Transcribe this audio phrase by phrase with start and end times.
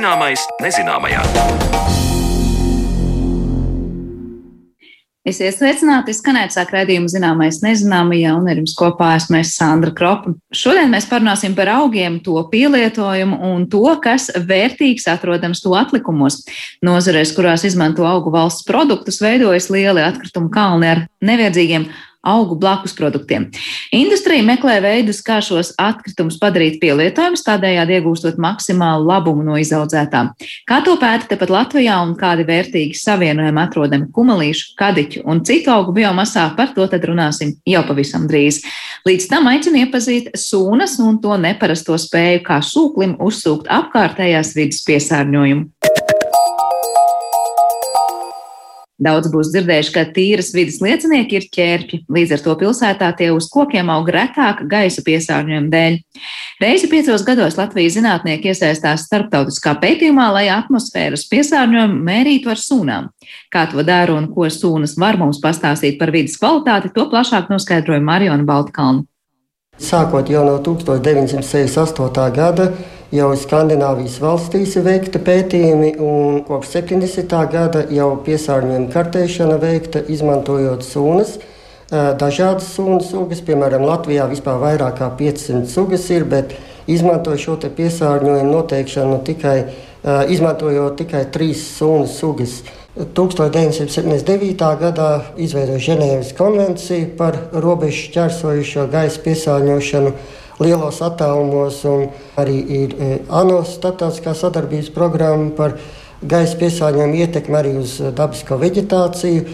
[0.00, 1.20] Zināmais nezināmajā.
[5.28, 10.32] Esiet sveicināti, skanēt sāk redzējumu zināmais nezināmajā, un ar jums kopā esmu es Sandra Kropa.
[10.56, 16.46] Šodien mēs parunāsim par augiem, to pielietojumu un to, kas vērtīgs atrodams to atlikumos.
[16.80, 21.90] Nozarēs, kurās izmanto augu valsts produktus, veidojas lieli atkritumu kalni ar nevajadzīgiem
[22.22, 23.46] augu blakus produktiem.
[23.96, 30.32] Industrija meklē veidus, kā šos atkritumus padarīt pielietojamus, tādējādi iegūstot maksimālu labumu no izaudzētām.
[30.68, 35.96] Kā to pēta tepat Latvijā un kādi vērtīgi savienojumi atrodami kumelīšu, kadiķu un citu augu
[35.96, 38.62] biomasā, par to tad runāsim jau pavisam drīz.
[39.08, 46.19] Līdz tam aicinu iepazīt sūnas un to neparasto spēju, kā sūklim uzsūkt apkārtējās vidas piesārņojumu.
[49.00, 53.48] Daudz būs dzirdējuši, ka tīras vidas liecinieki ir ķērpji, līdz ar to pilsētā tie uz
[53.48, 55.96] kokiem aug retāk gaisa piesārņojuma dēļ.
[56.60, 63.08] Reizi piecos gados Latvijas zinātnieki iesaistās starptautiskā pētījumā, lai atmosfēras piesārņojumu mērītu ar sūnām.
[63.48, 68.04] Kā to dara un ko sūnas var mums pastāstīt par vidas kvalitāti, to plašāk noskaidroja
[68.04, 69.09] Mariona Baltkalna.
[69.80, 72.32] Sākot jau no 1968.
[72.36, 72.66] gada
[73.10, 77.32] jau Skandināvijas valstīs ir veikta pētījumi, un kopš 70.
[77.50, 81.38] gada jau piesārņojuma kartēšana veikta izmantojot sūnas.
[81.90, 86.52] Dažādas sunu sugas, piemēram, Latvijā vispār vairāk kā 500 sugas ir, bet
[86.86, 89.56] izmanto šo piesārņojumu noteikšanu tikai,
[90.30, 92.60] izmantojot tikai trīs sunu sugas.
[92.98, 94.58] 1979.
[94.80, 100.10] gadā izveidoja Ženēvas konvenciju par robežu šķērsojušo gaisa piesārņošanu
[100.60, 102.08] lielos attālumos, un
[102.40, 105.78] arī ir e, ANO starptautiskā sadarbības programma par
[106.20, 109.46] gaisa piesārņojumu ietekmi arī uz dabisko veģetāciju.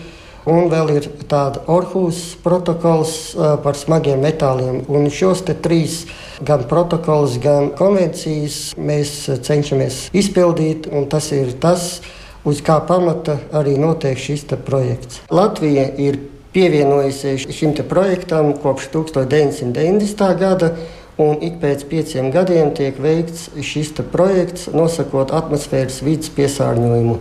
[0.47, 4.85] Un vēl ir tāda Orhus protokols uh, par smagiem metāliem.
[4.87, 6.05] Un šos trīs,
[6.39, 10.87] gan protokols, gan konvencijas, mēs cenšamies izpildīt.
[11.11, 11.99] Tas ir tas,
[12.47, 15.21] uz kā pamata arī notiek šis projekts.
[15.31, 16.21] Latvija ir
[16.55, 20.39] pievienojusies šim projektam kopš 1990.
[20.39, 20.77] gada.
[21.17, 27.15] Un ik pēc pieciem gadiem tiek veikts šis projekts, nosakot atmosfēras vidas piesārņojumu.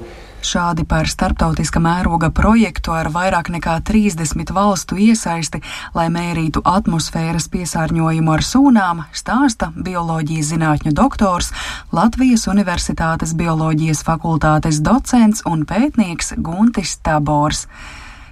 [0.46, 5.62] Šādi par starptautiska mēroga projektu ar vairāk nekā 30 valstu iesaisti,
[5.98, 11.50] lai mērītu atmosfēras piesārņojumu ar sūnām, stāsta bioloģijas zinātņu doktors,
[11.96, 17.66] Latvijas Universitātes bioloģijas fakultātes docents un pētnieks Guntis Tabors.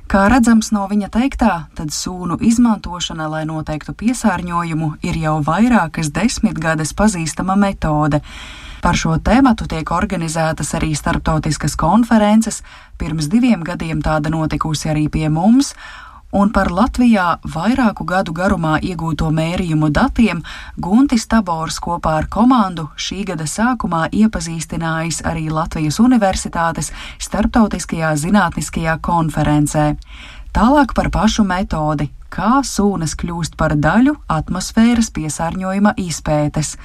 [0.05, 6.93] Kā redzams no viņa teiktā, tad sūnu izmantošana, lai noteiktu piesārņojumu, ir jau vairākas desmitgades
[6.93, 8.21] pazīstama metode.
[8.83, 12.57] Par šo tēmatu tiek organizētas arī starptautiskas konferences,
[12.99, 15.69] pirms diviem gadiem tāda notikusi arī pie mums,
[16.35, 20.41] un par Latvijā vairāku gadu garumā iegūto mērījumu datiem
[20.75, 26.91] Guntis Tabors kopā ar komandu šī gada sākumā iepazīstinājis arī Latvijas Universitātes
[27.23, 29.85] starptautiskajā zinātniskajā konferencē.
[30.51, 36.75] Tālāk par pašu metodi, kā sūnas kļūst par daļu atmosfēras piesārņojuma izpētes,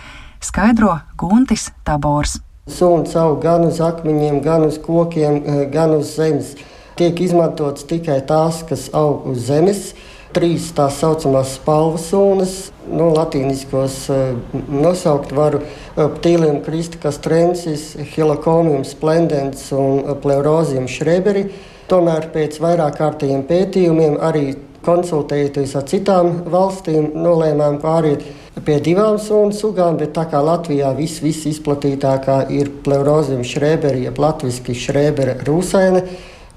[0.41, 2.39] skaidro Guntis Tabors.
[2.69, 5.41] Sūns aug gan uz akmeņiem, gan uz kokiem,
[5.73, 6.57] gan uz zemes
[6.99, 9.93] tiek izmantotas tikai tās, kas aug uz zemes.
[10.35, 12.51] Trīs tā saucamās spalvas sūnas,
[12.85, 21.47] no nu, latīniskos uh, nosaukt varu uh, Ptīlium kristika strensis, Hilokomium splendens un Pleurozium šreberi.
[21.89, 24.51] Tomēr pēc vairāk kārtējiem pētījumiem, arī
[24.85, 28.27] konsultējoties ar citām valstīm, nolēmām pāriet
[28.65, 34.19] pie divām sunu sugām, bet tā kā Latvijā viss vis izplatītākā ir Pleurozium šreberi, jeb
[34.23, 36.03] latviski šrebera rūsaine,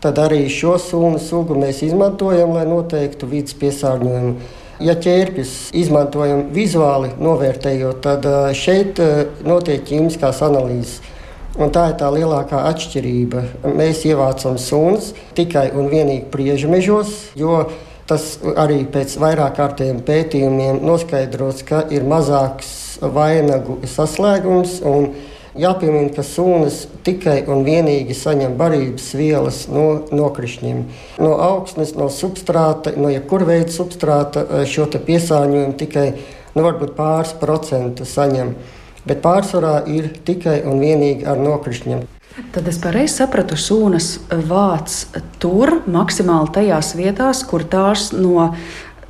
[0.02, 4.36] tad arī šo sunu sugu mēs izmantojam, lai noteiktu vidas piesārņojumu.
[4.82, 8.26] Ja ķērpjas izmantojam vizuāli novērtējot, tad
[8.58, 8.98] šeit
[9.46, 10.98] notiek ķīmiskās analīzes.
[11.60, 13.44] Un tā ir tā lielākā atšķirība.
[13.76, 17.66] Mēs ievācam sunas tikai un vienīgi priežu mežos, jo
[18.10, 22.72] tas arī pēc vairāk kārtējiem pētījumiem noskaidrots, ka ir mazāks
[23.02, 24.80] vainagu saslēgums
[25.52, 30.86] Jāpiemina, ka sūnas tikai un vienīgi saņem barības vielas no nokrišņiem.
[31.20, 36.06] No augsnes, no substrāta, no jebkura veida substrāta eh, šo piesārņojumu tikai
[36.56, 38.56] nu, pāris procentu saņem.
[39.04, 42.08] Bet pārsvarā ir tikai un vienīgi ar nokrišņiem.
[42.32, 44.14] Tad es pareizi sapratu, sūnas
[44.48, 44.94] vāc
[45.44, 48.54] tur maksimāli tajās vietās, kur tās no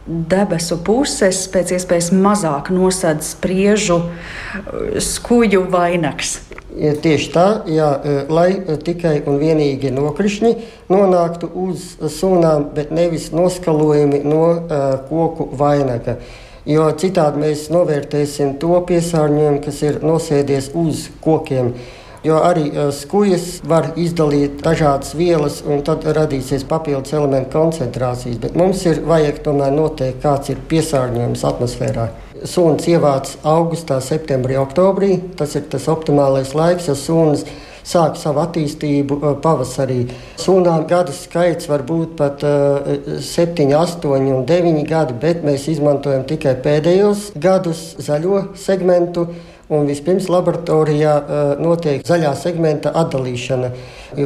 [0.07, 6.39] debesu puses pēc iespējas mazāk nosedz spriežu eh, skuju vainags.
[6.71, 10.53] Tieši tā, jā, eh, lai eh, tikai un vienīgi nokrišņi
[10.89, 16.17] nonāktu uz sunām, bet nevis noskalojumi no uh, koku vainaga.
[16.65, 21.73] Jo citādi mēs novērtēsim to piesārņojumu, kas ir nosēdies uz kokiem.
[22.21, 28.37] Jo arī skujas var izdalīt dažādas vielas, un tad radīsies papildus elementu koncentrācijas.
[28.43, 32.05] Bet mums ir vajag tomēr noteikt, kāds ir piesārņojums atmosfērā.
[32.45, 35.15] Sūnas ievāc augustā, septembrī, oktobrī.
[35.37, 37.41] Tas ir tas optimālais laiks, jo sūnas
[37.87, 40.03] sāk savu attīstību pavasarī.
[40.41, 46.25] Sūnām gadu skaits var būt pat uh, 7, 8 un 9 gadi, bet mēs izmantojam
[46.29, 49.27] tikai pēdējos gadus zaļo segmentu.
[49.71, 53.69] Un vispirms laboratorijā uh, notiek zaļā segmenta atdalīšana.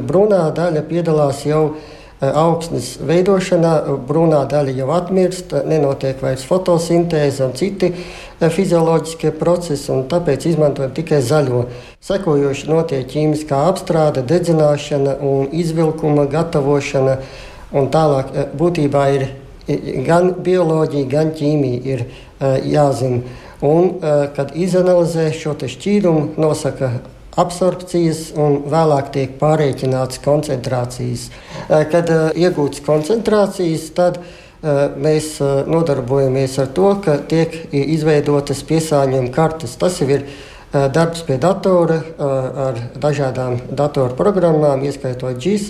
[0.01, 1.75] Brūnā daļa piedalās jau
[2.21, 3.73] augsnes veidošanā,
[4.07, 7.91] brūnā daļa jau atmirst, nenotiek vairs fotosintēze un citi
[8.39, 11.65] fizioloģiskie procesi, un tāpēc izmantojam tikai zaļo.
[12.05, 17.17] Sekojoši notiek ķīmiskā apstrāde, dedzināšana un izvilkuma gatavošana,
[17.75, 19.27] un tālāk būtībā ir
[20.05, 22.05] gan bioloģija, gan ķīmija ir
[22.63, 23.23] jāzina.
[23.61, 26.91] Un, eh, kad izanalizē šo šķīrumu, nosaka
[27.39, 31.29] absorpcijas un vēlāk tiek pārreikināts koncentrācijas.
[31.67, 34.23] Eh, kad eh, iegūtas koncentrācijas, tad
[34.97, 35.35] mēs
[35.69, 39.75] nodarbojamies ar to, ka tiek izveidotas piesārņojuma kartes.
[39.77, 40.23] Tas jau ir
[40.71, 45.67] darbs pie datora ar dažādām datorprogrammām, ieskaitot GIS.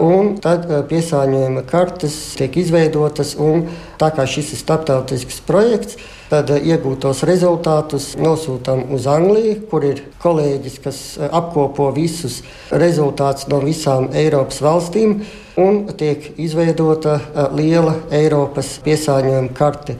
[0.00, 3.66] Un tad piesārņojuma kartes tiek izveidotas, un
[4.00, 10.02] tā kā šis ir starptautisks projekts, Tad eh, iegūtos rezultātus nosūtām uz Angliju, kur ir
[10.20, 15.22] kolēģis, kas eh, apkopo visus rezultātus no visām Eiropas valstīm,
[15.56, 19.96] un tiek izveidota eh, liela Eiropas piesārņojuma karte.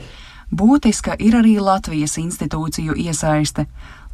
[0.49, 3.65] Būtiska ir arī Latvijas institūciju iesaiste.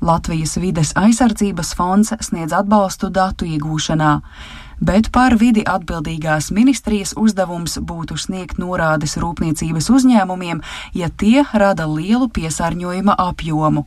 [0.03, 4.17] Latvijas vides aizsardzības fonds sniedz atbalstu datu iegūšanā
[4.79, 10.61] bet par vidi atbildīgās ministrijas uzdevums būtu sniegt norādes rūpniecības uzņēmumiem,
[10.93, 13.85] ja tie rada lielu piesārņojuma apjomu.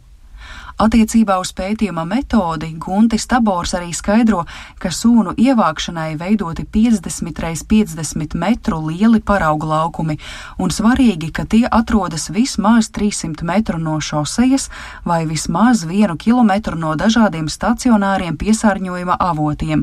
[0.78, 4.44] Attiecībā uz pētījuma metodi Guntis Tabors arī skaidro,
[4.78, 10.14] ka sūnu ievākšanai veidoti 50 x 50 metru lieli paraugu laukumi,
[10.62, 14.68] un svarīgi, ka tie atrodas vismaz 300 metru no šosejas
[15.04, 19.82] vai vismaz 1 km no dažādiem stacionāriem piesārņojuma avotiem.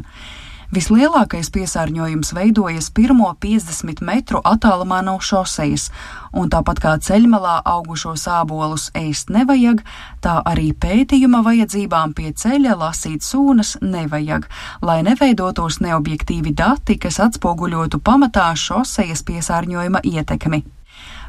[0.74, 5.92] Vislielākais piesārņojums veidojas pirmo 50 metru attālumā no šosejas,
[6.34, 9.84] un tāpat kā ceļmalā augušos ābolus ēst nevajag,
[10.26, 14.48] tā arī pētījuma vajadzībām pie ceļa lasīt sūnas nevajag,
[14.82, 20.64] lai neveidotos neobjektīvi dati, kas atspoguļotu pamatā šosejas piesārņojuma ietekmi.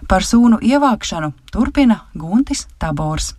[0.09, 3.35] Par sūnu ievākšanu turpina Guntis Tabors.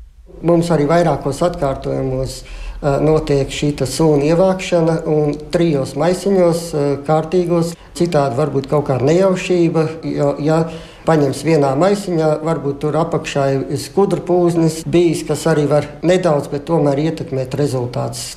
[0.46, 2.42] Mums arī vairākos atkārtojumos
[2.82, 6.64] notiek šī sūna ievākšana un trijos maisiņos,
[7.08, 7.74] kārtīgos.
[7.98, 9.88] Citādi varbūt kaut kāda nejaušība.
[10.06, 10.60] Jo, ja
[11.08, 16.68] paņems vienā maisiņā, varbūt tur apakšā ir skudra pūznis bijis, kas arī var nedaudz, bet
[16.70, 18.36] tomēr ietekmēt rezultātus.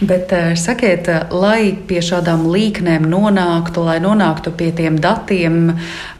[0.00, 5.74] Bet eh, sakiet, eh, lai pie šādām līknēm nonāktu, lai nonāktu pie tiem datiem,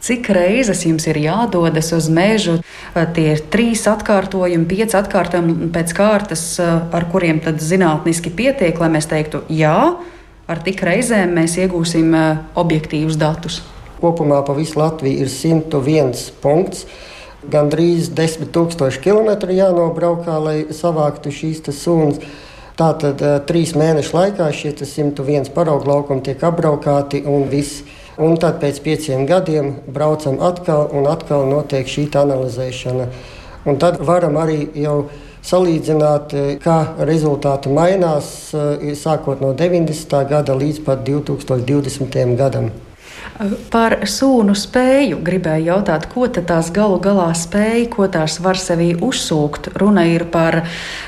[0.05, 2.59] cik reizes jums ir jādodas uz mežu?
[2.61, 8.91] Eh, tie ir trīs atkārtojumi, pieci atkārtojumi pēc kārtas, ar kuriem tad zinātniski pietiek, lai
[8.93, 9.97] mēs teiktu, jā,
[10.51, 12.13] ar tik reizēm mēs iegūsim
[12.59, 13.63] objektīvus datus.
[14.01, 16.87] Kopumā pa visu Latviju ir 101 punkts.
[17.51, 22.21] Gan drīz 10 000 km jānobraukā, lai savāktu šīs sunas.
[22.81, 27.83] Tātad trīs mēnešu laikā šie 101 paraugu laukumi tiek apbraukāti un viss.
[28.21, 33.07] Un tad pēc pieciem gadiem braucam atkal un atkal notiek šī analizēšana.
[33.69, 35.11] Un tad varam arī jau
[35.45, 36.33] salīdzināt,
[36.65, 38.53] kā rezultāti mainās
[38.97, 40.23] sākot no 90.
[40.33, 42.37] gada līdz pat 2020.
[42.41, 42.73] gadam.
[43.73, 49.71] Par sūnu spēju gribēju jautāt, ko tās galu galā spēja, ko tās var sevī uzsūkt.
[49.81, 50.59] Runa ir par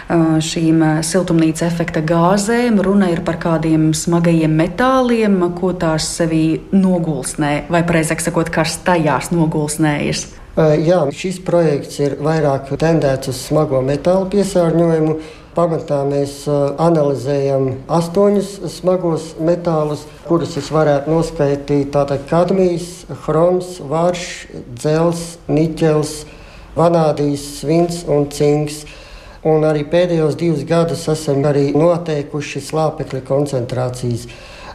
[0.08, 7.82] šīm siltumnīca efekta gāzēm, runa ir par kādiem smagajiem metāliem, ko tās sevī nogulsnē, vai
[7.84, 10.24] precīzāk sakot, kas tajās nogulsnējas.
[10.56, 15.20] Jā, šis projekts ir vairāk tendēts uz smago metālu piesārņojumu.
[15.52, 16.46] Pamatā mēs
[16.80, 21.90] analizējam astoņus smagos metālus, kurus es varētu noskaidrot.
[21.92, 24.24] Tātad kadmijs, chroms, vārš,
[24.78, 26.14] dzels, niķels,
[26.78, 28.86] vanādijs, svins un cinks.
[29.44, 34.28] Un arī pēdējos divus gadus esam noteikuši slāpekļa koncentrācijas.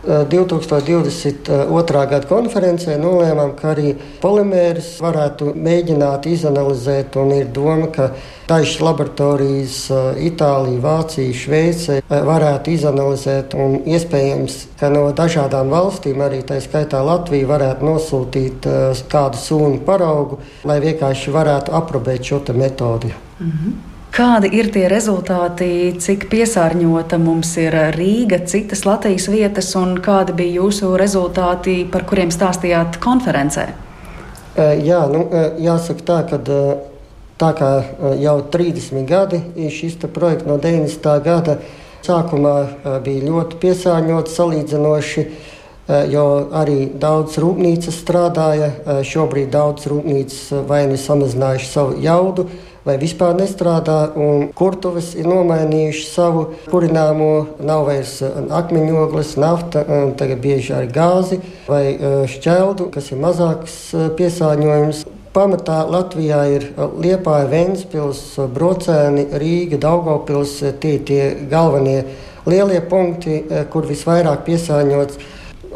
[0.06, 2.06] 2022.
[2.12, 7.18] gada konferencē nolēmām, ka arī polimērus varētu mēģināt izanalizēt.
[7.38, 8.12] Ir doma, ka
[8.48, 9.80] dažas laboratorijas,
[10.24, 13.58] Itālija, Vācija, Šveice, varētu izanalizēt.
[13.98, 18.70] Iespējams, ka no dažādām valstīm, arī tā skaitā Latvija, varētu nosūtīt
[19.12, 20.36] kādu sūnu paraugu,
[20.68, 23.14] lai vienkārši varētu aprobēt šo metodi.
[23.40, 23.97] Mm -hmm.
[24.18, 30.56] Kādi ir tie rezultāti, cik piesārņota mums ir Rīga, citas Latvijas vietas, un kādi bija
[30.64, 33.68] jūsu rezultāti, par kuriem stāstījāt konferencē?
[34.58, 35.22] Jā, nu,
[35.62, 36.40] jāsaka tā, ka
[37.38, 37.70] tā kā
[38.18, 41.14] jau 30 gadi šis projekts no 90.
[41.22, 41.60] gada
[42.08, 42.56] sākumā
[43.06, 45.28] bija ļoti piesārņots salīdzinoši
[46.12, 46.24] jo
[46.58, 48.72] arī daudz rūpnīcas strādāja.
[49.08, 52.48] Šobrīd daudz rūpnīcas vai nu samazinājuši savu jaudu,
[52.88, 53.98] vai vispār nestrādā.
[54.58, 59.84] Kurtuves ir nomainījuši savu kurināmo, nav vairs akmeņogles, nafta,
[60.18, 61.84] tagad bieži arī gāzi vai
[62.32, 63.78] šķeldu, kas ir mazāks
[64.18, 65.04] piesārņojums.
[65.38, 66.64] Pamatā Latvijā ir
[66.98, 68.22] Liepāja, Ventspils,
[68.56, 70.56] Brocēni, Rīga, Daugavpils.
[70.82, 72.00] Tie tie galvenie
[72.50, 75.20] lielie punkti, kur visvairāk piesārņots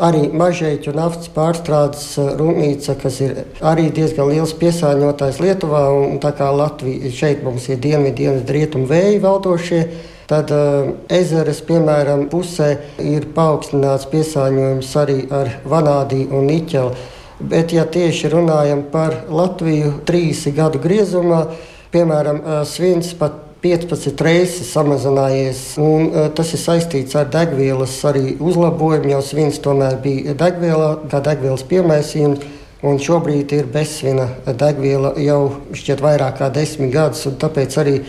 [0.02, 5.84] arī mažēķu naftas pārstrādes uh, rūpnīca, kas ir arī diezgan liels piesārņotājs Lietuvā.
[6.24, 9.84] Tā kā Latvija šeit mums ir dienvidu, dienvidu rietumu vēji valdošie.
[10.32, 12.72] Tad uh, ezeres, piemēram, pusē
[13.04, 17.08] ir paaugstināts piesārņojums arī ar vanādiju un niķeli.
[17.52, 21.46] Bet, ja tieši runājam par Latviju, trīs gadu griezumā,
[21.92, 25.62] piemēram, uh, svins pat 15 reizes samazinājies.
[25.82, 29.14] Un, uh, tas ir saistīts ar degvielas arī uzlabojumu.
[29.14, 32.44] Jau svins tomēr bija degviela, kā degvielas piemaisījums.
[32.82, 34.26] Un šobrīd ir bezsvina
[34.58, 35.42] degviela jau
[35.78, 37.28] šķiet vairāk kā desmit gadus.
[37.42, 38.00] Tāpēc arī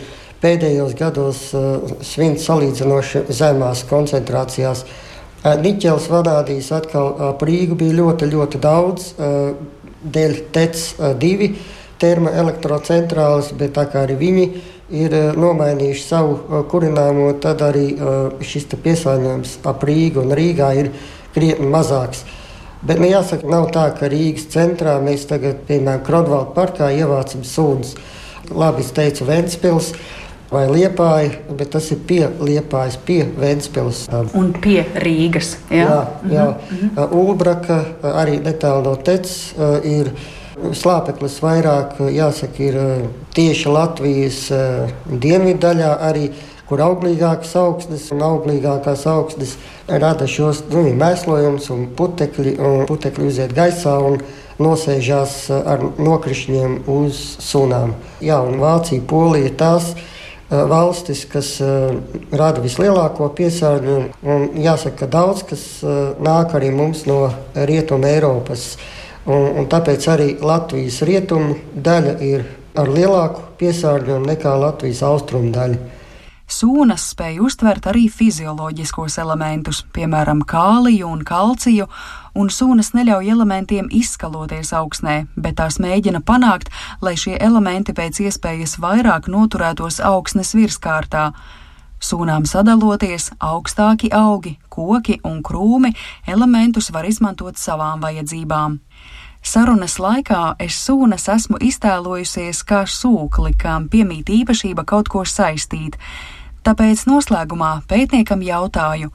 [0.41, 4.83] pēdējos gados uh, svins salīdzinoši zemās koncentrācijās.
[4.83, 4.99] Uh,
[5.43, 9.53] Niķels vadādījis atkal uh, Rīgu bija ļoti, ļoti daudz uh,
[10.03, 11.49] dēļ TEC uh, divi
[11.99, 14.45] termoelektrocentrālas, bet tā kā arī viņi
[14.91, 20.71] ir eh, nomainījuši savu eh, kurināmo, tad arī eh, šis piesārņojums ap Rīgu un Rīgā
[20.79, 20.91] ir
[21.35, 22.23] krietni mazāks.
[22.83, 27.95] Bet nu, jāsaka, nav tā, ka Rīgas centrā mēs tagad, piemēram, Krodvalda parkā ievācam sūdzes.
[28.51, 29.93] Labi, es teicu, Ventspils
[30.51, 34.03] vai Liepāja, bet tas ir pie Liepājas, pie Ventspils.
[34.35, 35.55] Un pie Rīgas.
[35.71, 35.87] Jā,
[36.27, 36.33] jā.
[36.35, 36.45] jā.
[36.51, 37.15] Mm -hmm.
[37.21, 39.31] Ulbraka arī netālu no Tec
[39.83, 40.11] ir
[40.71, 43.05] Slāpeklis vairāk jāsaka, ir eh,
[43.35, 46.29] tieši Latvijas eh, dienvidu daļā, arī,
[46.69, 53.53] kur auglīgākas augsnes un auglīgākās augsnes rada šos nu, mēslojumus un putekļi, un putekļi uziet
[53.57, 53.97] gaisā.
[54.07, 54.23] Un,
[54.61, 57.95] nosēžās eh, ar nokrišņiem uz sunām.
[58.23, 59.95] Jā, un Vācija, Polija tās
[60.53, 61.55] valstis, kas
[62.29, 64.59] rada vislielāko piesārņojumu.
[64.61, 65.63] Jāsaka, ka daudz kas
[66.21, 67.23] nāk arī mums no
[67.55, 68.75] Rietuma Eiropas.
[69.23, 72.43] Un, un tāpēc arī Latvijas rietumu daļa ir
[72.75, 75.77] ar lielāku piesārņojumu nekā Latvijas austrumu daļa.
[76.53, 81.87] Sūnas spēj uztvert arī fizioloģiskos elementus, piemēram, kāliju un kalciju,
[82.35, 86.69] un sūnas neļauj elementiem izskaloties augsnē, bet tās mēģina panākt,
[87.01, 91.31] lai šie elementi pēc iespējas vairāk noturētos augsnes virskārtā.
[92.03, 95.93] Sūnām sadaloties, augstāki augi, koki un krūmi
[96.27, 98.81] elementus var izmantot savām vajadzībām.
[99.43, 105.97] Sarunas laikā es sūnas esmu iztēlojusies kā sūkli, kam piemīt īpašība kaut ko saistīt.
[106.63, 109.11] Tāpēc noslēgumā pētniekam jautāju,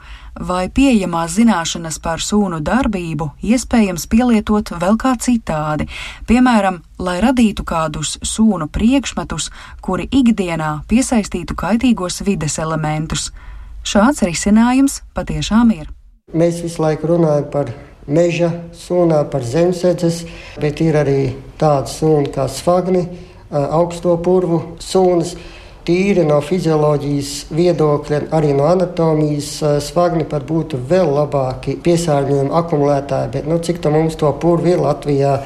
[0.50, 5.88] vai pieejamās zināšanas par sūnu darbību iespējams pielietot vēl kā citādi,
[6.28, 9.48] piemēram, lai radītu kādus sūnu priekšmetus,
[9.80, 13.30] kuri ikdienā piesaistītu kaitīgos vides elementus.
[13.80, 15.88] Šāds risinājums patiešām ir.
[16.36, 17.72] Mēs visu laiku runājam par
[18.08, 20.24] meža sunā, par zemesēdzes,
[20.60, 21.20] bet ir arī
[21.60, 23.04] tādas sunas kā svagni,
[23.50, 25.36] augsto purvu sunas.
[25.88, 29.54] Tīri no fizioloģijas viedokļa, arī no anatomijas,
[29.86, 33.30] svagni pat būtu vēl labāki piesārņojuma akumulētāji.
[33.32, 35.38] Bet, nu, cik tā mums to purvu ir Latvijā?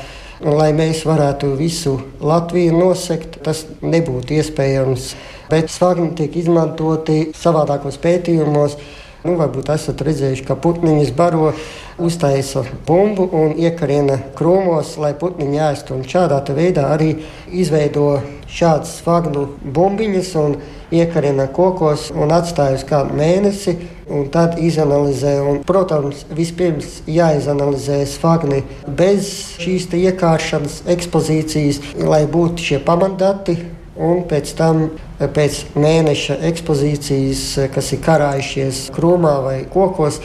[0.43, 5.13] Un, lai mēs varētu visu Latviju nosegt, tas nebūtu iespējams.
[5.53, 8.75] Bet svagni tiek izmantoti savādākos pētījumos.
[9.23, 11.53] Nu, varbūt esat redzējuši, ka putniņus baro,
[11.99, 15.97] uztaisa bumbu un iekarina krūmos, lai putniņi ēstu.
[15.97, 17.15] Un šādā veidā arī
[17.53, 18.21] izveido
[18.53, 20.57] šādas svagnu bumbiņas un
[20.93, 23.77] iekarina kokos un atstāj uz kādu mēnesi.
[24.13, 29.31] Un tad izanalizē, un, protams, vispirms jāizanalizē svagni bez
[29.63, 33.57] šīs iekāršanas ekspozīcijas, lai būtu šie pamatdati
[33.93, 34.87] Un pēc tam,
[35.21, 37.43] pēc mēneša ekspozīcijas,
[37.75, 40.17] kas ir karājušies krūmā vai kokos,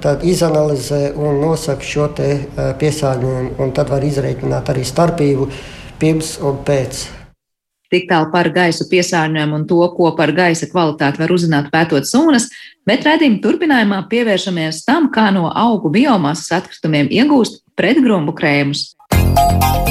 [0.00, 2.46] tad izanalizē un nosaka šo eh,
[2.80, 3.72] piesārņojumu.
[3.76, 5.48] Tad var izreikināt arī starpību
[6.00, 7.02] pirms un pēc.
[7.92, 12.48] Tik tālu par gaisu piesārņojumu un to, ko par gaisa kvalitāti var uzzināt pētot sūnas,
[12.88, 18.92] bet redzījuma turpinājumā pievēršamies tam, kā no augu biomasas atkritumiem iegūst pretgrumbu krēmus.
[19.12, 19.81] Música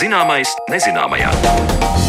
[0.00, 1.99] Zināmais nezināmajā.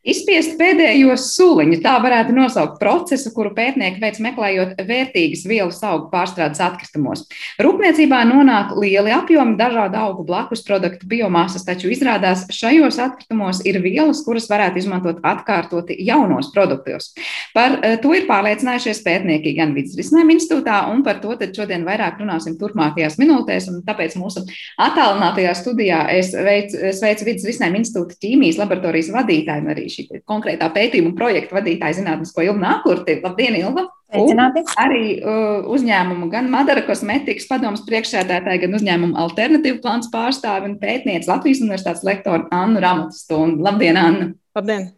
[0.00, 6.62] Izspiest pēdējo suliņu, tā varētu nosaukt procesu, kuru pētnieki veic meklējot vērtīgas vielas augu pārstrādes
[6.64, 7.26] atkritumos.
[7.60, 14.22] Rūpniecībā nonāk lieli apjomi dažādu augu blakus produktu biomasas, taču izrādās šajos atkritumos ir vielas,
[14.24, 17.10] kuras varētu izmantot atkārtoti jaunos produktos.
[17.52, 22.24] Par eh, to ir pārliecinājušies pētnieki gan Vidas risinājuma institūtā, un par to šodien vairāk
[22.24, 23.68] runāsim turpmākajās minūtēs.
[23.84, 24.46] Tāpēc mūsu
[24.80, 30.68] attālinātajā studijā es veicu, sveicu Vidas risinājuma institūta ķīmijas laboratorijas vadītāju un arī šī konkrētā
[30.74, 33.18] pētījuma projekta vadītāja zinātnisko Ilvu Nākurti.
[33.24, 33.86] Labdien, Ilva!
[34.10, 34.64] Sveicināti.
[34.82, 41.30] Arī uh, uzņēmumu gan Madara kosmetikas padomas priekšsēdētāja, gan uzņēmumu alternatīvu plāns pārstāvi un pētniece
[41.30, 43.62] Latvijas universitātes lektora Annu Ramutstundu.
[43.62, 44.32] Labdien, Anna!
[44.58, 44.88] Labdien!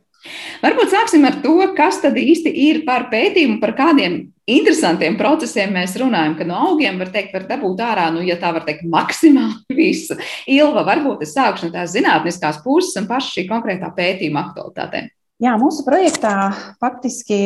[0.62, 5.94] Varbūt sāksim ar to, kas tad īsti ir par pētījumu, par kādiem interesantiem procesiem mēs
[6.00, 9.76] runājam, ka no augiem var teikt, var dabūt ārā, nu, ja tā var teikt, maksimāli
[9.82, 10.18] visu.
[10.50, 15.10] Ilva, varbūt es sākšu no tās zinātniskās puses un paša šī konkrētā pētījuma aktualitātēm.
[15.42, 17.36] Jā, mūsu projektā faktiski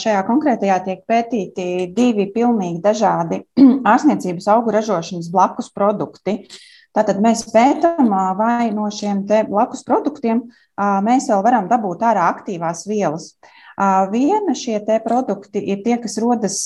[0.00, 3.44] šajā konkrētajā tiek pētīti divi pilnīgi dažādi
[3.92, 6.40] ārstniecības augu ražošanas blakus produkti.
[6.94, 10.44] Tātad mēs pētām, vai no šiem blakus produktiem
[11.06, 13.32] mēs vēl varam dabūt ārā aktīvās vielas.
[13.74, 16.58] Viena šie produkti ir tie, kas rodas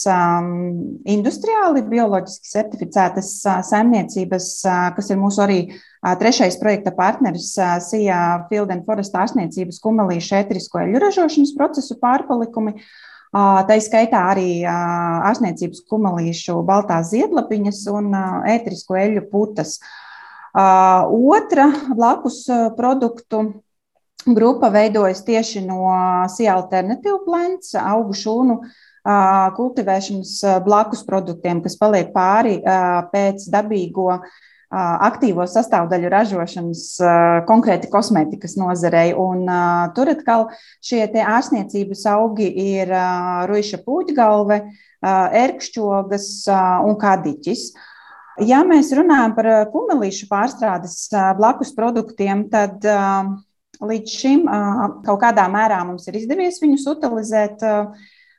[1.08, 3.30] industriāli, bioloģiski certificētas
[3.70, 4.48] saimniecības,
[4.96, 5.60] kas ir mūsu arī
[6.20, 12.76] trešais projekta partneris SIA Field and Forest ārstniecības kumelīšu ētrisko eļu ražošanas procesu pārpalikumi.
[13.32, 18.12] Tā izskaitā arī ārstniecības kumelīšu baltās ziedlapiņas un
[18.52, 19.78] ētrisko eļu putas.
[20.52, 22.44] Otra blakus
[22.76, 23.42] produktu
[24.26, 25.86] grupa veidojas tieši no
[26.32, 28.60] SIA alternatīvu plants, augu šūnu
[29.56, 30.34] kultivēšanas
[30.66, 32.58] blakus produktiem, kas paliek pāri
[33.12, 34.18] pēc dabīgo
[34.68, 36.82] aktīvo sastāvdaļu ražošanas
[37.48, 39.14] konkrēti kosmētikas nozarei.
[39.16, 39.46] Un,
[39.96, 40.50] tur atkal
[40.84, 42.92] šie ārstniecības augi ir
[43.48, 44.60] ruiša pūģgalve,
[45.44, 46.28] erkšķogas
[46.84, 47.70] un kadiķis.
[48.46, 51.08] Ja mēs runājam par kumelīšu pārstrādes
[51.40, 53.32] blakus produktiem, tad eh,
[53.84, 54.44] līdz šim
[55.06, 57.64] kaut kādā mērā mums ir izdevies viņus utilizēt,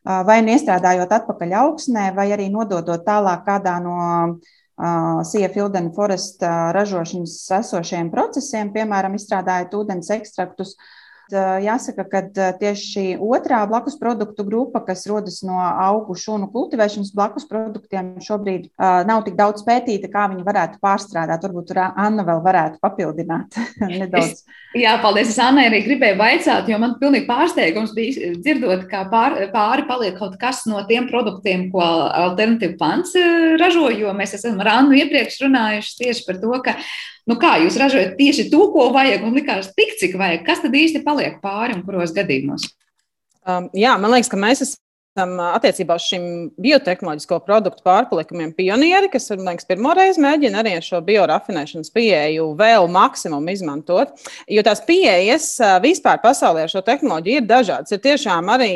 [0.04, 3.97] vai nu iestrādājot atpakaļ augsnē, vai arī nododot tālāk kādā no
[5.28, 6.43] Sija Field and Forest
[6.75, 10.78] ražošanas esošajiem procesiem, piemēram, izstrādājot ūdens ekstraktus
[11.34, 12.22] jāsaka, ka
[12.60, 18.70] tieši šī otrā blakus produktu grupa, kas rodas no augu šūnu kultivēšanas blakus produktiem, šobrīd
[18.80, 21.46] nav tik daudz pētīta, kā viņi varētu pārstrādāt.
[21.46, 23.60] Varbūt Anna vēl varētu papildināt
[24.02, 24.42] nedaudz.
[24.42, 25.34] Es, jā, paldies.
[25.34, 30.18] Es Anna arī gribēju vaicāt, jo man pilnīgi pārsteigums bija dzirdot, ka pār, pāri paliek
[30.20, 33.15] kaut kas no tiem produktiem, ko alternatīva plants
[33.62, 36.76] ražo, jo mēs esam ar Annu iepriekš runājuši tieši par to, ka
[37.30, 40.42] Nu kā jūs ražojat tieši to, ko vajag, un likās tik, cik vajag?
[40.48, 42.65] Kas tad īsti paliek pāri un kuros gadījumos?
[43.46, 44.82] Um, jā, man liekas, ka mēs esam
[45.17, 46.26] esam attiecībā uz šiem
[46.62, 53.52] biotehnoloģisko produktu pārpalikumiem pionieri, kas, man liekas, pirmoreiz mēģina arī šo biorafinēšanas pieeju vēl maksimumu
[53.54, 54.13] izmantot.
[54.50, 55.52] Jo tās pieejas
[55.84, 57.93] vispār pasaulē ar šo tehnoloģiju ir dažādas.
[57.95, 58.72] Ir tiešām arī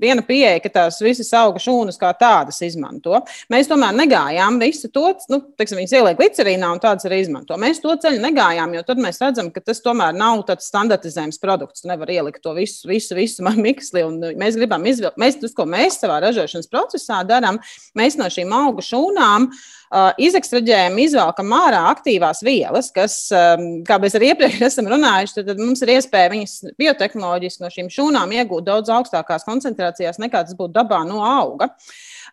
[0.00, 3.20] viena pieeja, ka tās visas auga šūnas kā tādas izmanto.
[3.52, 7.58] Mēs tomēr negājām visu to, nu, teiksim, viņas ieliek glicerīnā un tādas arī izmanto.
[7.60, 11.84] Mēs to ceļu negājām, jo tad mēs redzam, ka tas tomēr nav tāds standartizējums produkts.
[11.88, 14.06] Nevar ielikt to visu, visu, visu miksli.
[14.40, 17.60] Mēs gribam izvilkt, mēs tas, ko mēs savā ražošanas procesā darām,
[17.98, 24.16] mēs no šīm augu šūnām uh, izekstraģējam, izvelkam ārā aktīvās vielas, kas, um, kā mēs
[24.18, 28.66] arī iepriekš esam runājuši, tad, tad mums ir iespēja viņas biotehnoloģiski no šīm šūnām iegūt
[28.70, 31.72] daudz augstākās koncentrācijās nekā tas būtu dabā no auga.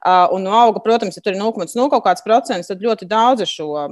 [0.01, 3.45] Uh, un no auga, protams, ja tur ir 0,0 kaut kāds procents, tad ļoti daudz
[3.45, 3.83] šo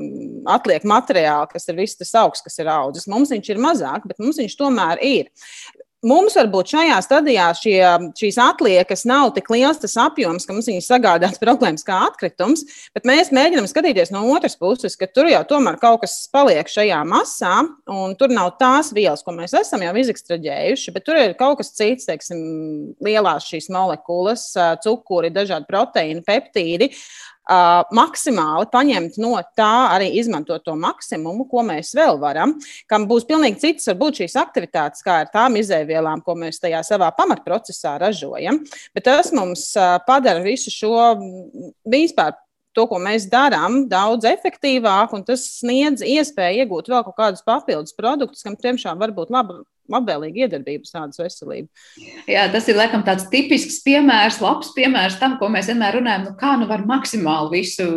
[0.50, 3.06] atliek materiālu, kas ir viss tas augsts, kas ir audzis.
[3.12, 5.30] Mums viņš ir mazāk, bet mums viņš tomēr ir.
[6.00, 7.80] Mums varbūt šajā stadijā šie,
[8.16, 12.64] šīs atliekas nav tik liels tas apjoms, ka mums viņas sagādās problēmas kā atkritums,
[12.96, 17.02] bet mēs mēģinām skatīties no otras puses, ka tur jau tomēr kaut kas paliek šajā
[17.10, 17.58] masā,
[17.92, 21.74] un tur nav tās vielas, ko mēs esam jau izekstraģējuši, bet tur ir kaut kas
[21.76, 22.40] cits, teiksim,
[23.04, 24.54] lielās šīs molekulas,
[24.86, 26.94] cukuri, dažādi proteīni, peptīdi,
[27.50, 32.56] uh, maksimāli paņemt no tā, arī izmantot to maksimumu, ko mēs vēl varam,
[32.90, 37.12] kam būs pilnīgi citas, varbūt šīs aktivitātes, kā ar tām izēvielām, ko mēs tajā savā
[37.18, 38.62] pamatprocesā ražojam.
[38.96, 40.94] Bet tas mums uh, padara visu šo
[41.90, 42.38] vispār
[42.80, 47.98] to, ko mēs darām, daudz efektīvāk, un tas sniedz iespēju iegūt vēl kaut kādus papildus
[47.98, 51.66] produktus, kam tiešām var būt laba labvēlīga iedarbība tādas veselību.
[52.30, 56.36] Jā, tas ir laikam tāds tipisks piemērs, labs piemērs tam, ko mēs vienmēr runājam, nu
[56.38, 57.90] kā nu var maksimāli visu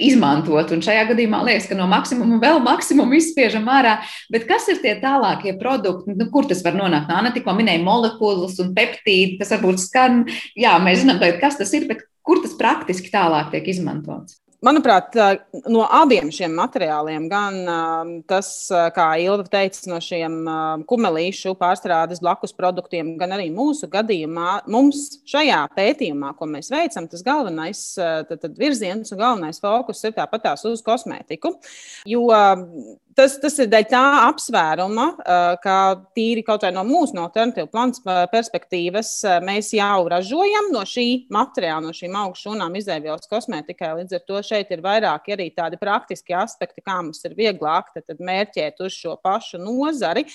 [0.00, 0.72] izmantot.
[0.74, 3.96] Un šajā gadījumā liekas, ka no maksimuma vēl maksimumu izspiežam ārā.
[4.32, 7.10] Bet kas ir tie tālākie produkti, nu, kur tas var nonākt?
[7.10, 10.24] Nā, ne tikko minēja molekulas un peptīdi, tas varbūt skan,
[10.58, 14.40] jā, mēs zinām, kas tas ir, bet kur tas praktiski tālāk tiek izmantots?
[14.64, 15.12] Manuprāt,
[15.68, 17.56] no abiem šiem materiāliem, gan
[18.30, 18.48] tas,
[18.96, 20.38] kā Ilva teica, no šiem
[20.88, 27.24] kumelīšu pārstrādes blakus produktiem, gan arī mūsu gadījumā, mums šajā pētījumā, ko mēs veicam, tas
[27.26, 31.52] galvenais tad, tad virziens un galvenais fokus ir tāpatās uz kosmētiku.
[32.08, 32.24] Jo
[33.14, 35.04] Tas, tas ir dēļ tā apsvēruma,
[35.62, 35.74] ka
[36.16, 39.10] tīri kaut vai no mūsu no alternatīvu plānu perspektīvas
[39.44, 43.92] mēs jau ražojam no šī materiāla, no šīm augšu šūnām izēvielas kosmētikai.
[44.00, 48.18] Līdz ar to šeit ir vairāk arī tādi praktiski aspekti, kā mums ir vieglāk tad
[48.18, 50.26] mērķēt uz šo pašu nozari.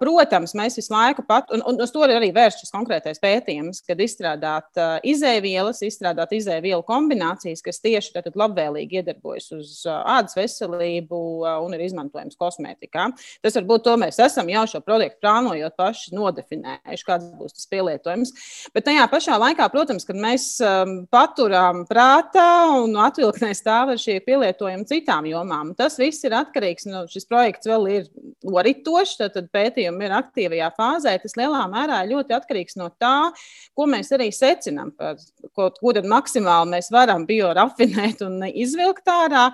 [0.00, 4.00] Protams, mēs visu laiku pat, un, un uz to arī vērsts šis konkrētais pētījums, kad
[4.00, 11.84] izstrādāt izēvielas, izstrādāt izēvielu kombinācijas, kas tieši tad labvēlīgi iedarbojas uz ādas veselību un ir
[11.84, 13.08] izmantotas izmantojams kosmētikā.
[13.42, 18.32] Tas varbūt to mēs esam jau šo projektu plānojot paši nodefinējuši, kāds būs tas pielietojums.
[18.74, 24.20] Bet tajā pašā laikā, protams, kad mēs um, paturām prātā un atvilknē stāv ar šī
[24.26, 26.88] pielietojuma citām jomām, tas viss ir atkarīgs.
[26.88, 28.08] Nu, šis projekts vēl ir
[28.46, 31.16] noritošs, tad, tad pētījumi ir aktīvajā fāzē.
[31.22, 33.30] Tas lielā mērā ļoti atkarīgs no tā,
[33.76, 35.18] ko mēs arī secinām, par
[35.56, 39.48] ko, ko tad maksimāli mēs varam biorafinēt un izvilkt ārā.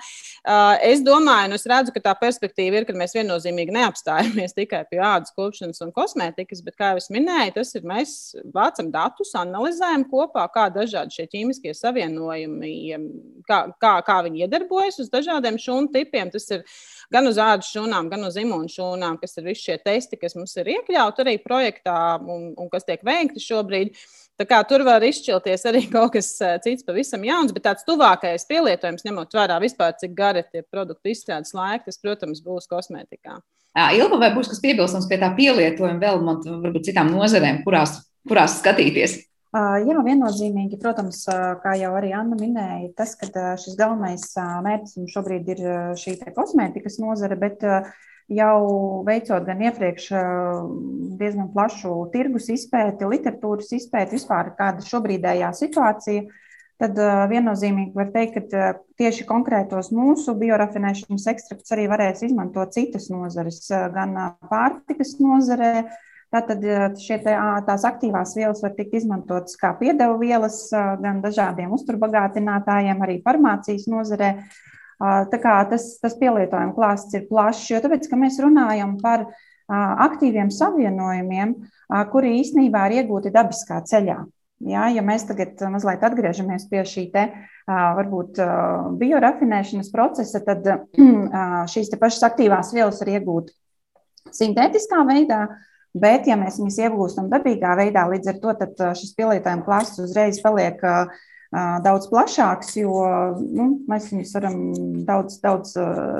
[0.44, 4.54] Uh, es domāju, un es redzu, ka tā perspektīva perspektīva ir, ka mēs viennozīmīgi neapstājamies
[4.58, 8.14] tikai pie ādas kopšanas un kosmētikas, bet, kā jau minēju, tas ir mēs
[8.54, 12.72] vācam datus, analizējam kopā, kā dažādi šie ķīmiskie savienojumi,
[13.48, 16.32] kā, kā, kā viņi iedarbojas uz dažādiem šūnu tipiem.
[16.34, 16.64] Tas ir
[17.14, 20.56] gan uz ādas šūnām, gan uz imūnu šūnām, kas ir visi šie testi, kas mums
[20.60, 23.94] ir iekļauti arī projektā un, un kas tiek veikti šobrīd.
[24.34, 26.32] Tā kā tur var izšķirties arī kaut kas
[26.64, 31.54] cits, pavisam jauns, bet tāds tuvākais pielietojums, ņemot vērā vispār, cik gari ir produktu izstrādes
[31.54, 33.38] laiki, tas, protams, būs kosmētikā.
[33.74, 38.60] Ilga, vai būs kas piebilstams pie tā pielietojuma vēl, man, varbūt citām nozarēm, kurās, kurās
[38.60, 39.16] skatīties?
[39.54, 41.20] Jā, viennozīmīgi, protams,
[41.62, 45.62] kā jau arī Anna minēja, tas, ka šis galvenais mērķis šobrīd ir
[45.98, 47.62] šī kosmētikas nozare, bet
[48.32, 50.08] jau veicot gan iepriekš
[51.20, 56.24] diezgan plašu tirgus izpēti, literatūras izpēti, vispār kāda šobrīdējā situācija,
[56.80, 56.98] tad
[57.30, 64.16] viennozīmīgi var teikt, ka tieši konkrētos mūsu biorafinēšanas ekstraktus arī varēs izmantot citas nozares, gan
[64.50, 65.86] pārtikas nozarē,
[66.34, 66.64] Tātad
[66.98, 67.32] šie te,
[67.66, 74.32] tās aktīvās vielas var tikt izmantotas kā piedevu vielas gan dažādiem uzturbagātinātājiem, arī farmācijas nozarē.
[75.00, 79.26] Tā kā tas, tas pielietojuma klāsts ir plašs, jo tāpēc, ka mēs runājam par
[79.68, 81.56] aktīviem savienojumiem,
[82.12, 84.22] kuri īstenībā ir iegūti dabiskā ceļā.
[84.64, 87.24] Ja, ja mēs tagad mazliet atgriežamies pie šī te,
[87.66, 88.38] varbūt
[89.00, 90.68] biorafinēšanas procesa, tad
[91.72, 93.58] šīs pašas aktīvās vielas ir iegūtas
[94.34, 95.42] sintētiskā veidā,
[95.94, 100.80] Bet, ja mēs viņus iegūstam dabīgā veidā, līdz ar to šis pielietojuma klāsts uzreiz paliek
[101.84, 102.92] daudz plašāks, jo
[103.38, 104.60] nu, mēs viņus varam
[105.06, 105.74] daudz, daudz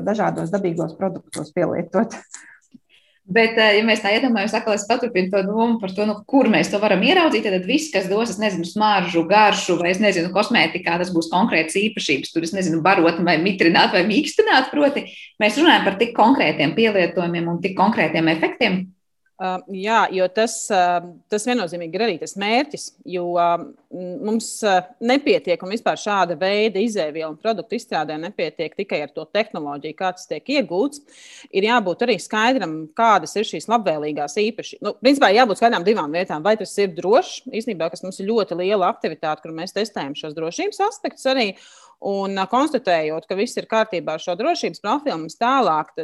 [0.07, 2.19] dažādos dabīgos produktos pielietot.
[3.25, 6.69] Bet, ja mēs tā iedomājamies, atkal es paturpinu to domu par to, nu, kur mēs
[6.69, 10.99] to varam ieraudzīt, tad viss, kas dos, es nezinu, smaržu, garšu, vai es nezinu, kosmētikā,
[11.01, 14.69] tas būs konkrēts īpašības, tur es nezinu, barot vai mitrināt vai mīkstināt.
[14.75, 15.07] Proti,
[15.41, 18.83] mēs runājam par tik konkrētiem pielietojumiem un tik konkrētiem efektiem,
[19.35, 22.85] Uh, jā, jo tas, uh, tas viennozīmīgi ir arī tas mērķis.
[23.17, 24.47] Jo uh, mums
[25.03, 30.13] nepietiek, un vispār šāda veida izēvielu un produktu izstrādē nepietiek tikai ar to tehnoloģiju, kā
[30.15, 31.03] tas tiek iegūts.
[31.51, 34.87] Ir jābūt arī skaidram, kādas ir šīs labvēlīgās īpašības.
[34.87, 36.47] Nu, principā jābūt skaidrām divām lietām.
[36.47, 40.39] Vai tas ir drošs, īstenībā, kas mums ir ļoti liela aktivitāte, kur mēs testējam šos
[40.39, 41.51] drošības aspektus arī.
[42.07, 45.95] Un konstatējot, ka viss ir kārtībā ar šo drošības profilu, mums tālāk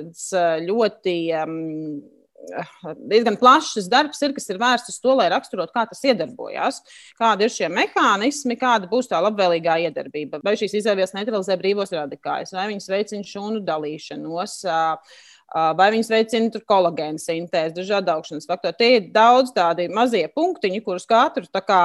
[0.67, 1.61] ļoti um,
[3.11, 6.81] diezgan plašs darbs ir, kas ir vērsts uz to, lai raksturotu, kā tas iedarbojās,
[7.21, 10.43] kādi ir šie mehānismi, kāda būs tā labvēlīgā iedarbība.
[10.45, 14.57] Vai šīs izēvielas neutralizē brīvos radikāļus, vai viņas veicina šūnu dalīšanos.
[14.69, 15.21] Uh,
[15.51, 18.77] vai viņas veicina kolagēna sintēzi, dažādu augšanas faktoru.
[18.79, 21.81] Tie ir daudz tādi mazie punktiņi, kurus katru kā,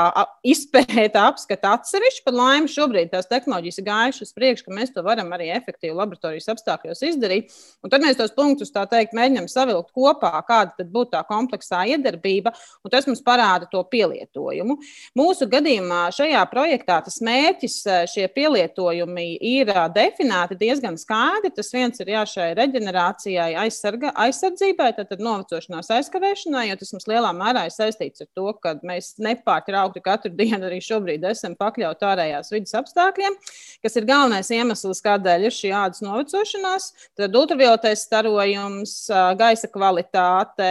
[0.46, 2.24] izpēta, apskata atsevišķi.
[2.28, 5.96] Pat laimi šobrīd tās tehnoloģijas ir gājušas uz priekšu, ka mēs to varam arī efektīvi
[5.98, 7.56] laboratorijas apstākļos izdarīt.
[7.82, 12.54] Un tad mēs tos punktus tā teikt mēģinām savilkt kopā, kāda būtu tā kompleksā iedarbība,
[12.86, 14.78] un tas mums parāda to pielietojumu.
[15.18, 17.82] Mūsu gadījumā šajā projektā tas mērķis,
[18.14, 21.54] šie pielietojumi ir definēti diezgan skaidri.
[21.56, 27.08] Tas viens ir jā, šai reģenerācijai aizsarga, aizsardzībai, tad, tad novecošanās aizkavēšanai, jo tas mums
[27.10, 32.08] lielā mērā ir saistīts ar to, ka mēs nepārtraukti katru dienu arī šobrīd esam pakļauti
[32.10, 33.38] ārējās vidas apstākļiem,
[33.86, 36.90] kas ir galvenais iemesls, kādēļ ir šī ādas novecošanās.
[37.20, 38.96] Tad ultravioletais starojums,
[39.40, 40.70] gaisa kvalitāte,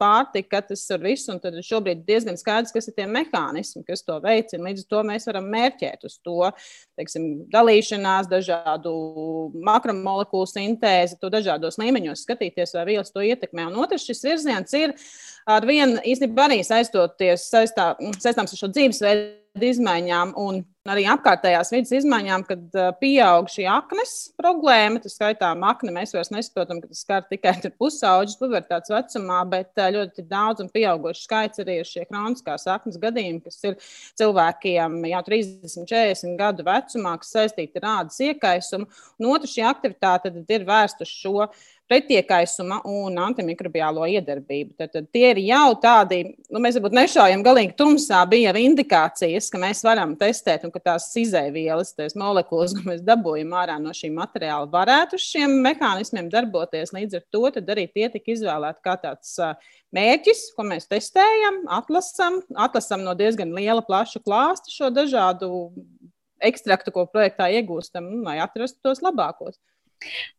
[0.00, 4.18] pārtika, tas ir viss, un tad šobrīd diezgan skaidrs, kas ir tie mehānismi, kas to
[4.24, 4.68] veicina.
[4.68, 6.50] Līdz ar to mēs varam mērķēt uz to,
[6.98, 8.94] teiksim, dalīšanās, dažādu
[9.64, 13.68] makromolekulu sintēzi, to dažādos līmeņos skatīties, vai vielas to ietekmē.
[13.70, 14.96] Un otrs šis virziens ir
[15.46, 21.92] ar vienu īstenībā arī saistoties saistā, saistāms ar šo dzīvesveidu izmaiņām un arī apkārtējās vidas
[21.96, 25.00] izmaiņām, kad pieaug šī aknes problēma.
[25.00, 30.26] Tas skaitā akne, mēs vairs nesaprotam, ka tas skar tikai pusauģis, pubertātes vecumā, bet ļoti
[30.28, 33.78] daudz un pieaugušs skaits arī ir šie kroniskās aknes gadījumi, kas ir
[34.20, 38.90] cilvēkiem jau 30, 40 gadu vecumā, kas saistīti ar ādas iekaisumu.
[39.22, 41.48] Un otra šī aktivitāte ir vērsta uz šo
[41.90, 44.72] pretiekaisuma un antimikrobiālo iedarbību.
[44.78, 49.60] Tad, tad tie ir jau tādi, nu, mēs varbūt nešaujam galīgi tumsā, bija indikācijas, ka
[49.60, 54.10] mēs varam testēt un ka tās izēvielas, tās molekulas, ko mēs dabūjam ārā no šī
[54.16, 56.94] materiāla, varētu uz šiem mehānismiem darboties.
[56.96, 59.36] Līdz ar to arī tie tika izvēlēti kā tāds
[59.94, 65.52] mērķis, ko mēs testējam, atlasam, atlasam no diezgan liela, plaša klāsta šo dažādu
[66.44, 69.60] ekstraktu, ko projektā iegūstam, lai atrastu tos labākos.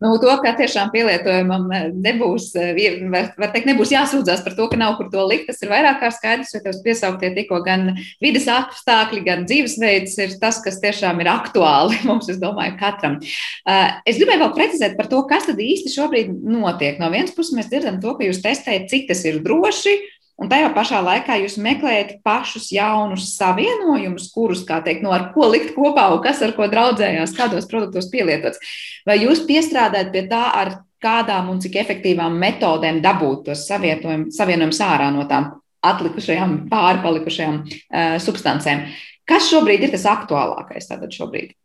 [0.04, 2.78] Nu, to, ka tiešām pielietojumam eh, nebūs, eh,
[3.12, 5.48] var, var teikt, nebūs jāsūdzās par to, ka nav kur to likt.
[5.50, 10.36] Tas ir vairāk kā skaidrs, jo tev piesauktie tikko gan vidas apstākļi, gan dzīvesveids ir
[10.42, 13.20] tas, kas tiešām ir aktuāli mums, es domāju, katram.
[13.22, 17.00] Eh, es gribēju vēl precizēt par to, kas tad īsti šobrīd notiek.
[17.02, 19.96] No vienas puses mēs dzirdam to, ka jūs testējat, cik tas ir droši,
[20.36, 25.48] Un tajā pašā laikā jūs meklējat pašus jaunus savienojumus, kurus, kā teikt, no ar ko
[25.54, 28.60] likt kopā kas ar ko draudzējās, kādos produktos pielietots.
[29.08, 30.74] Vai jūs piestrādājat pie tā, ar
[31.06, 35.54] kādām un cik efektīvām metodēm dabūt tos savienojumus ārā no tām
[35.86, 38.90] atlikušajām, pārpalikušajām uh, substancēm?
[39.26, 41.56] Kas šobrīd ir tas aktuālākais tātad šobrīd?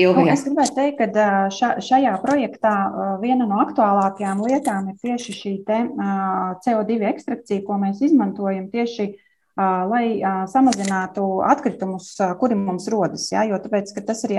[0.00, 2.72] Ilga, es gribētu teikt, ka ša, šajā projektā
[3.20, 9.12] viena no aktuālākajām lietām ir tieši šī CO2 ekstrakcija, ko mēs izmantojam tieši
[9.56, 13.26] lai samazinātu atkritumus, kuri mums rodas.
[13.34, 13.44] Ja?
[13.44, 14.38] Jo tāpēc, tas arī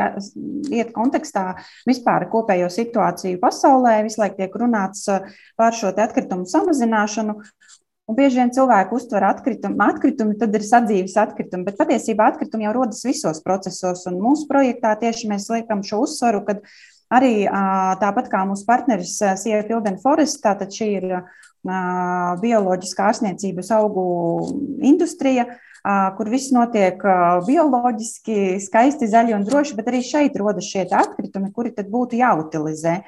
[0.74, 1.52] iet kontekstā
[1.86, 5.06] vispār kopējo situāciju pasaulē, visu laiku tiek runāts
[5.60, 7.38] par šo atkritumu samazināšanu.
[8.04, 12.74] Un bieži vien cilvēki uztver atkritumu, atkritumi, tad ir sadzīves atkritumi, bet patiesībā atkritumi jau
[12.76, 14.04] rodas visos procesos.
[14.12, 16.58] Un mūsu projektā tieši mēs liekam šo uzsvaru, ka
[17.16, 17.46] arī
[18.04, 21.10] tāpat kā mūsu partneris Sierra Pilden Forest, tātad šī ir
[22.44, 24.06] bioloģiskā ārstniecības augu
[24.84, 25.48] industrija,
[26.18, 27.00] kur viss notiek
[27.48, 33.00] bioloģiski, skaisti, zaļi un droši, bet arī šeit rodas šie atkritumi, kuri tad būtu jāutilizē.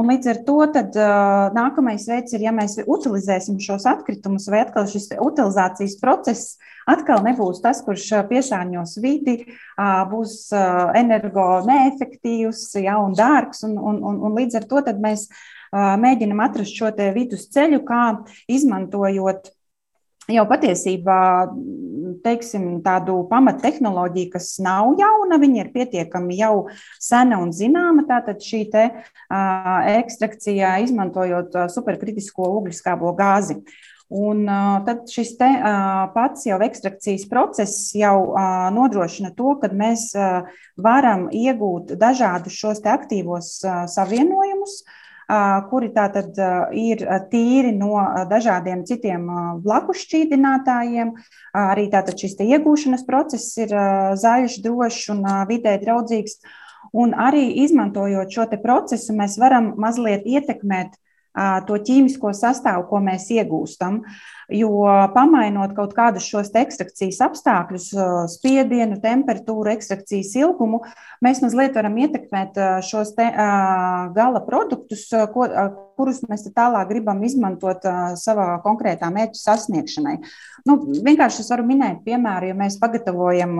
[0.00, 4.62] Un līdz ar to tad, uh, nākamais veids ir, ja mēs utilizēsim šos atkritumus, vai
[4.64, 6.56] atkal šis utilizācijas process
[6.88, 13.64] atkal nebūs tas, kurš piesārņos vidi, uh, būs uh, energo neefektīvs, ja, un dārgs.
[13.68, 18.04] Un, un, un, un līdz ar to mēs uh, mēģinam atrast šo vidusceļu, kā
[18.48, 19.52] izmantojot
[20.34, 21.20] jau patiesībā
[22.22, 26.66] teiksim, tādu pamattehnoloģiju, kas nav jauna, viņa ir pietiekami jau
[27.02, 28.06] sena un zināma.
[28.08, 33.58] Tātad šī te, uh, ekstrakcija izmantojot superkritisko ogliskābo gāzi.
[34.12, 39.72] Un uh, tad šis te, uh, pats jau ekstrakcijas process jau uh, nodrošina to, ka
[39.72, 40.10] mēs
[40.76, 43.54] varam iegūt dažādus šos aktīvos
[43.94, 45.01] savienojumus, uh,
[45.70, 46.38] kuri tātad
[46.76, 49.28] ir tīri no dažādiem citiem
[49.62, 51.14] blakus šķīdinātājiem.
[51.56, 53.72] Arī tātad šis iegūšanas process ir
[54.18, 56.40] zaļš, drošs un vidē draudzīgs.
[56.92, 60.98] Un arī izmantojot šo procesu, mēs varam mazliet ietekmēt
[61.66, 64.02] to ķīmisko sastāvu, ko mēs iegūstam.
[64.50, 64.70] Jo
[65.14, 67.90] pamainot kaut kādus šos ekstrakcijas apstākļus,
[68.34, 70.82] spiedienu, temperatūru, ekstrakcijas ilgumu,
[71.24, 73.28] mēs mazliet varam ietekmēt šos te,
[74.16, 75.46] gala produktus, ko,
[75.98, 77.84] kurus mēs tālāk gribam izmantot
[78.18, 80.16] savā konkrētā mērķa sasniegšanai.
[80.66, 83.56] Nu, vienkārši es varu minēt, piemēram, ja mēs pagatavojam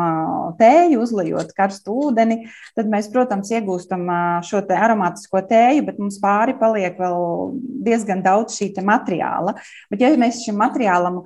[0.58, 4.06] tēju, uzlejot karstu ūdeni, tad mēs, protams, iegūstam
[4.46, 7.18] šo te aromātisko tēju, bet mums pāri paliek vēl
[7.86, 9.56] diezgan daudz šī materiāla.
[9.92, 11.22] Bet, ja mēs šim materiālam materiālam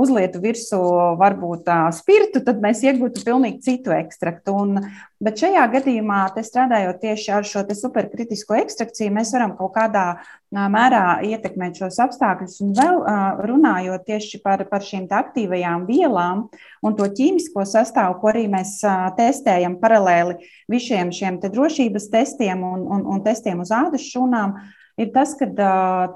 [0.00, 0.80] uzlietu virsū
[1.20, 4.54] varbūt spirtu, tad mēs iegūtu pilnīgi citu ekstraktu.
[4.56, 4.80] Un,
[5.20, 10.06] bet šajā gadījumā, strādājot tieši ar šo superkritisko ekstrakciju, mēs varam kaut kādā
[10.52, 12.56] mērā ietekmēt šos apstākļus.
[12.64, 13.02] Un vēl
[13.50, 16.46] runājot tieši par, par šīm aktīvajām vielām
[16.82, 18.78] un to ķīmisko sastāvu, ko arī mēs
[19.18, 20.38] testējam paralēli
[20.70, 24.56] visiem šiem drošības testiem un, un, un testiem uz ādas šūnām
[24.98, 25.48] ir tas, ka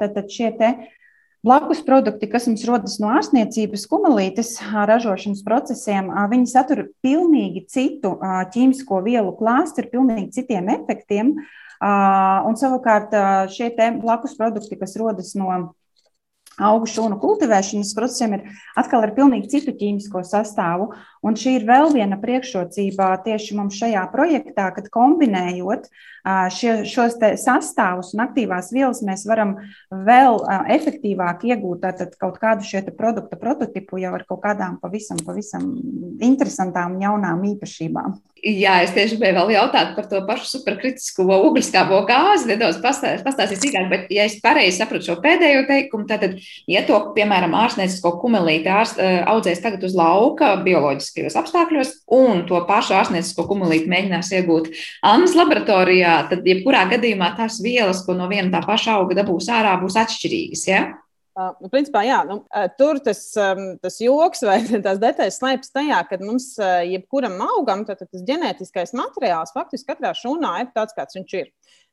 [0.01, 0.73] tātad šie te
[1.43, 8.13] Blakus produkti, kas mums rodas no ārstniecības kumelītes ražošanas procesiem, viņi satur pilnīgi citu
[8.55, 11.33] ķīmisko vielu klāstu ar pilnīgi citiem efektiem.
[11.83, 13.11] Un savukārt
[13.51, 15.51] šie blakus produkti, kas rodas no
[16.61, 18.47] augu šūnu kultivēšanas procesiem ir
[18.79, 20.91] atkal ar pilnīgi citu ķīmisko sastāvu.
[21.25, 25.89] Un šī ir vēl viena priekšrocība tieši mums šajā projektā, kad kombinējot
[26.55, 29.57] šie, šos sastāvus un aktīvās vielas, mēs varam
[29.91, 30.43] vēl
[30.77, 31.87] efektīvāk iegūt
[32.21, 35.73] kaut kādu šo produktu prototipu jau ar kaut kādām pavisam, pavisam
[36.23, 38.21] interesantām jaunām īpašībām.
[38.43, 43.85] Jā, es tieši gribēju vēl jautāt par to pašu superkritisko ogliskābo gāzi, nedaudz pastāstīt sīkāk,
[43.87, 46.25] bet, ja es pareizi sapratu šo pēdējo teikumu, tad,
[46.67, 48.99] ja to, piemēram, ārstniecisko kumelīti ārst,
[49.31, 54.73] audzēs tagad uz lauka bioloģiskajos apstākļos, un to pašu ārstniecisko kumelīti mēģinās iegūt
[55.07, 59.79] Annas laboratorijā, tad, jebkurā gadījumā, tās vielas, ko no viena tā paša auga dabūs ārā,
[59.85, 60.67] būs atšķirīgas.
[60.67, 60.83] Ja?
[61.33, 62.43] Uh, nu, principā, jā, nu,
[62.77, 67.87] tur tas, um, tas joks vai tās detaļas slēpjas tajā, ka mums, uh, jebkuram augam,
[67.89, 71.49] tad, tas ģenētiskais materiāls faktiski katrā šūnā ir tāds, kāds viņš ir.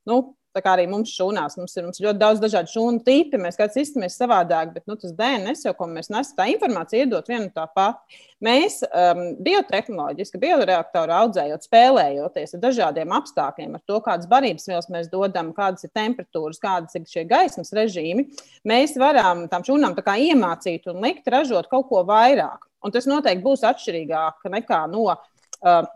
[0.08, 0.20] Nu,
[0.50, 3.76] Tā kā arī mums šūnās, mums ir mums ļoti daudz dažādu šūnu tipu, mēs kāds
[3.78, 7.68] iztumies savādāk, bet nu, tas DNS jau, ko mēs nesam, tā informācija iedot vienu tā
[7.70, 8.18] pati.
[8.42, 15.06] Mēs um, biotehnoloģiski, bioreaktoru audzējot, spēlējoties ar dažādiem apstākļiem, ar to, kādas barības vielas mēs
[15.12, 18.26] dodam, kādas ir temperatūras, kādas ir šie gaismas režīmi,
[18.66, 22.66] mēs varam tam šūnām iemācīt un likt ražot kaut ko vairāk.
[22.82, 25.86] Un tas noteikti būs atšķirīgāk nekā no uh,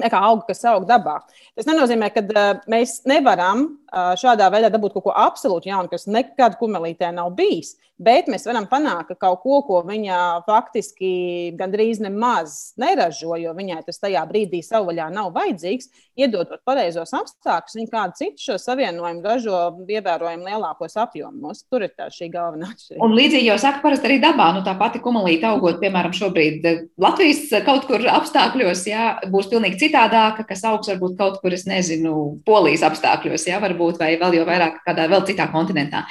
[0.00, 1.18] nekā auga, kas aug dabā.
[1.58, 6.58] Tas nenozīmē, ka uh, mēs nevaram šādā veidā dabūt kaut ko absolūti jaunu, kas nekad
[6.60, 7.76] kumelītē nav bijis.
[8.02, 14.00] Bet mēs varam panākt kaut ko, ko viņa faktiski gandrīz nemaz neražo, jo viņai tas
[14.02, 15.90] tajā brīdī savvaļā nav vajadzīgs.
[16.18, 21.62] Iedodot pareizos apstākļus, viņa kādu citu šo savienojumu ražo ievērojami lielākos apjomos.
[21.70, 23.04] Tur ir tā šī galvenā atšķirība.
[23.06, 26.66] Un līdzīgi jau saka, parasti arī dabā, nu tā pati kumelīte augot, piemēram, šobrīd
[27.00, 32.42] Latvijas kaut kur apstākļos, jā, būs pilnīgi citādāka, kas augs varbūt kaut kur, es nezinu,
[32.48, 36.04] polijas apstākļos, jā, varbūt, vai vēl jau vairāk kādā vēl citā kontinentā.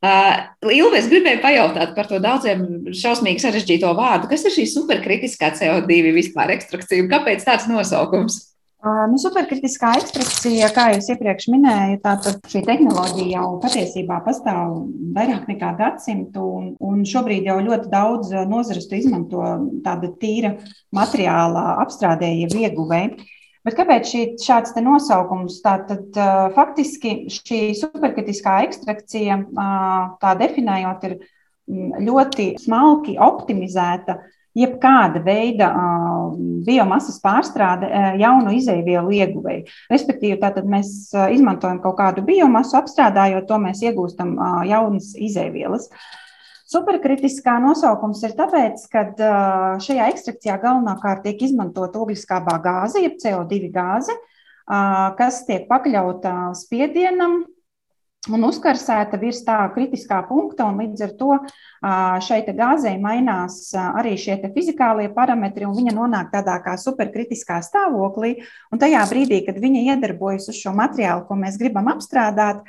[0.00, 4.30] Uh, Ilvi, es gribēju pajautāt par to daudziem šausmīgi sarežģīto vārdu.
[4.30, 8.46] Kas ir šī superkritiskā CO2 vispār ekstrakcija un kāpēc tāds nosaukums?
[8.80, 14.78] Nu, superkritiskā ekstrakcija, kā jau iepriekš minēju, tātad šī tehnoloģija jau patiesībā pastāv
[15.12, 19.42] vairāk nekā gadsimtu, un, un šobrīd jau ļoti daudz nozares to izmanto
[19.84, 20.54] tāda tīra
[20.96, 23.28] materiāla apstrādēja ieguvēja.
[23.66, 25.60] Bet kāpēc šī, šāds nosaukums?
[25.64, 31.18] Tātad, uh, faktiski šī superkritiskā ekstrakcija, uh, tā definējot, ir
[32.02, 34.16] ļoti smalki optimizēta
[34.58, 36.32] jebkāda veida uh,
[36.66, 39.68] biomasas pārstrāde jaunu izēvielu ieguvēju.
[39.92, 44.34] Respektīvi, tātad mēs izmantojam kaut kādu biomasu, apstrādājot to, mēs iegūstam
[44.66, 45.86] jaunas izēvielas.
[45.90, 46.08] Uh,
[46.70, 49.04] Superkritiskā nosaukums ir tāpēc, ka
[49.82, 54.14] šajā ekstrakcijā galvenokārt tiek izmantota ogliskābā gāze, jeb CO2 gāze,
[55.18, 57.40] kas tiek pakļauta spiedienam,
[58.28, 61.36] un uzkarsēta virs tā kritiskā punkta, un līdz ar to
[62.26, 68.34] šeit gāzei mainās arī šie fizikālie parametri, un viņa nonāk tādā kā superkritiskā stāvoklī.
[68.74, 72.60] Un tajā brīdī, kad viņa iedarbojas uz šo materiālu, ko mēs gribam apstrādāt,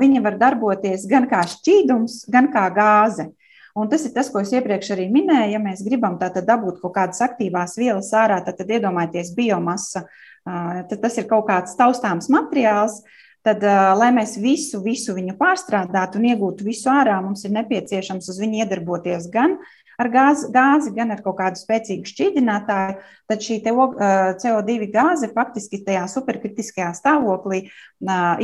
[0.00, 3.28] viņa var darboties gan kā šķīdums, gan kā gāze.
[3.76, 5.52] Un tas ir tas, ko es iepriekš arī minēju.
[5.52, 10.08] Ja mēs gribam dabūt kaut kādas aktīvās vielas ārā, tad, tad iedomājieties biomasa.
[10.42, 13.64] Tad tas ir kaut kāds taustāms materiāls, uh, tad,
[14.00, 18.64] lai mēs visu, visu viņu pārstrādātu un iegūtu visu ārā, mums ir nepieciešams uz viņu
[18.64, 19.56] iedarboties gan
[20.00, 22.96] ar gāzi, gāzi gan ar kaut kādu spēcīgu šķīdinātāju.
[23.30, 27.66] Tad šī CO2 gāze faktiski tajā superkritiskajā stāvoklī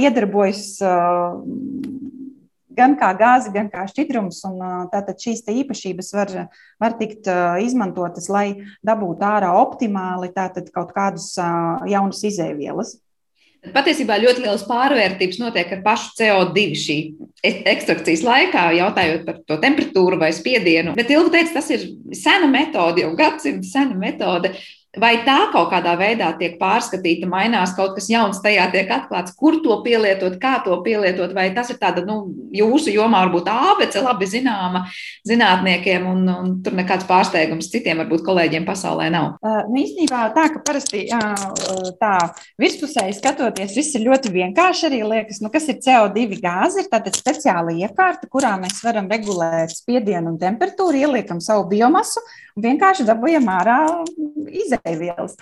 [0.03, 0.67] iedarbojas
[2.77, 4.43] gan kā gāze, gan kā šķidrums.
[4.93, 6.35] Tātad šīs īpašības var,
[6.83, 7.29] var tikt
[7.65, 8.47] izmantotas, lai
[8.85, 11.33] dabūtu ārā optimāli kaut kādus
[11.89, 12.99] jaunus izēvielas.
[13.75, 16.99] Patiesībā ļoti liels pārvērtības notiek ar pašu CO2 šī
[17.47, 20.95] ekstrakcijas laikā, jautājot par to temperatūru vai spiedienu.
[20.99, 21.87] Bet ilgi teica, tas ir
[22.17, 24.55] sena metode, jau gadsimta sena metode.
[24.97, 29.59] Vai tā kaut kādā veidā tiek pārskatīta, mainās kaut kas jauns, tajā tiek atklāts, kur
[29.65, 34.29] to pielietot, kā to pielietot, vai tas ir tāda, nu, jūsu jomā varbūt ābece labi
[34.31, 34.87] zināma
[35.29, 39.35] zinātniekiem, un, un tur nekāds pārsteigums citiem, varbūt kolēģiem pasaulē nav?
[39.45, 42.15] Uh, īstenībā tā, ka parasti uh, tā
[42.63, 47.13] virspusēji skatoties, viss ir ļoti vienkārši arī liekas, nu, kas ir CO2 gāze, ir tāda
[47.13, 52.25] speciāla iekārta, kurā mēs varam regulēt spiedienu un temperatūru, ieliekam savu biomasu
[52.57, 53.81] vienkārši dabūjam ārā
[54.87, 55.37] kokteļvielas.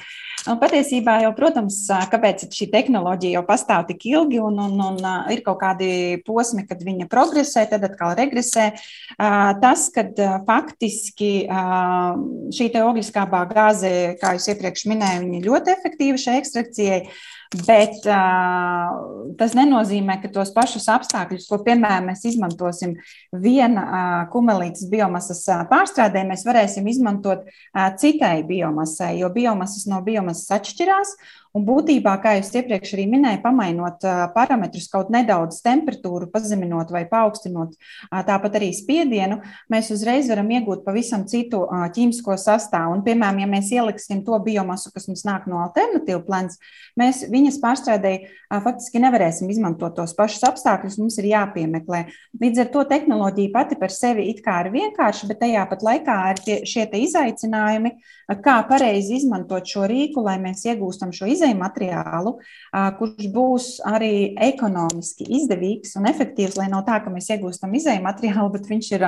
[0.44, 1.78] Un patiesībā jau, protams,
[2.12, 4.98] kāpēc šī tehnoloģija jau pastāv tik ilgi un, un, un
[5.32, 8.72] ir kaut kādi posmi, kad viņa progresē, tad atkal regresē.
[9.16, 11.32] Tas, kad faktiski
[12.52, 17.00] šī te ogliskābā gāze, kā jūs iepriekš minēju, viņa ļoti efektīva šai ekstrakcijai.
[17.54, 22.96] Bet uh, tas nenozīmē, ka tos pašus apstākļus, ko piemēram mēs izmantosim
[23.30, 30.02] viena uh, kumelītes biomasas uh, pārstrādē, mēs varēsim izmantot uh, citai biomasai, jo biomasas no
[30.02, 31.14] biomasas atšķirās.
[31.54, 34.02] Un būtībā, kā jūs iepriekš arī minēju, pamainot
[34.34, 37.76] parametrus, kaut nedaudz temperatūru pazeminot vai paaugstinot,
[38.10, 39.36] tāpat arī spiedienu,
[39.70, 41.60] mēs uzreiz varam iegūt pavisam citu
[41.94, 42.96] ķīmisko sastāvu.
[42.96, 46.58] Un, piemēram, ja mēs ieliksim to biomasu, kas mums nāk no alternatīvu plants,
[46.98, 52.02] mēs viņas pārstrādēji faktiski nevarēsim izmantot tos pašus apstākļus, mums ir jāpiemeklē.
[52.42, 56.18] Līdz ar to tehnoloģija pati par sevi it kā ir vienkārša, bet tajā pat laikā
[56.34, 57.94] ir tie, šie izaicinājumi,
[58.42, 62.32] kā pareizi izmantot šo rīku, lai mēs iegūstam šo izaicinājums izēju materiālu,
[62.98, 68.52] kurš būs arī ekonomiski izdevīgs un efektīvs, lai nav tā, ka mēs iegūstam izēju materiālu,
[68.54, 69.06] bet viņš ir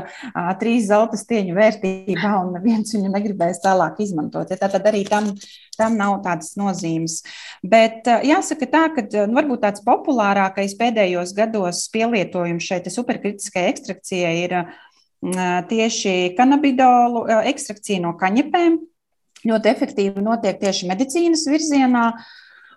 [0.60, 4.50] trīs zelta stieņu vērtībā un neviens viņu negribēs tālāk izmantot.
[4.52, 5.32] Ja, tad arī tam,
[5.78, 7.22] tam nav tādas nozīmes.
[7.64, 14.58] Bet jāsaka tā, ka nu, varbūt tāds populārākais pēdējos gados pielietojums šeit superkritiskai ekstrakcijai ir
[15.70, 18.76] tieši kanabidolu ekstrakcija no kaņepēm
[19.50, 22.10] ļoti efektīvi notiek tieši medicīnas virzienā.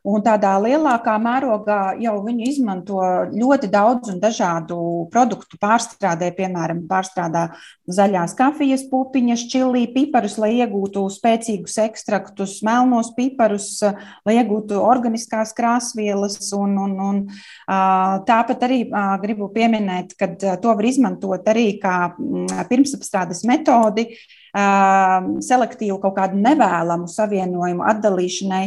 [0.08, 3.02] Un tādā lielākā mērogā jau viņi izmanto
[3.34, 4.78] ļoti daudz un dažādu
[5.12, 7.50] produktu pārstrādē, piemēram, pārstrādā
[7.92, 13.74] zaļās kafijas pupiņas, čilī, piparus, lai iegūtu spēcīgus ekstraktus, melnos piparus,
[14.24, 16.40] lai iegūtu organiskās krāsvielas.
[16.56, 17.22] Un, un, un,
[17.68, 18.86] tāpat arī
[19.20, 22.14] gribu pieminēt, ka to var izmantot arī kā
[22.72, 24.14] pirmsapstrādes metodi
[24.54, 28.64] selektīvu kaut kādu nevēlamu savienojumu atdalīšanai,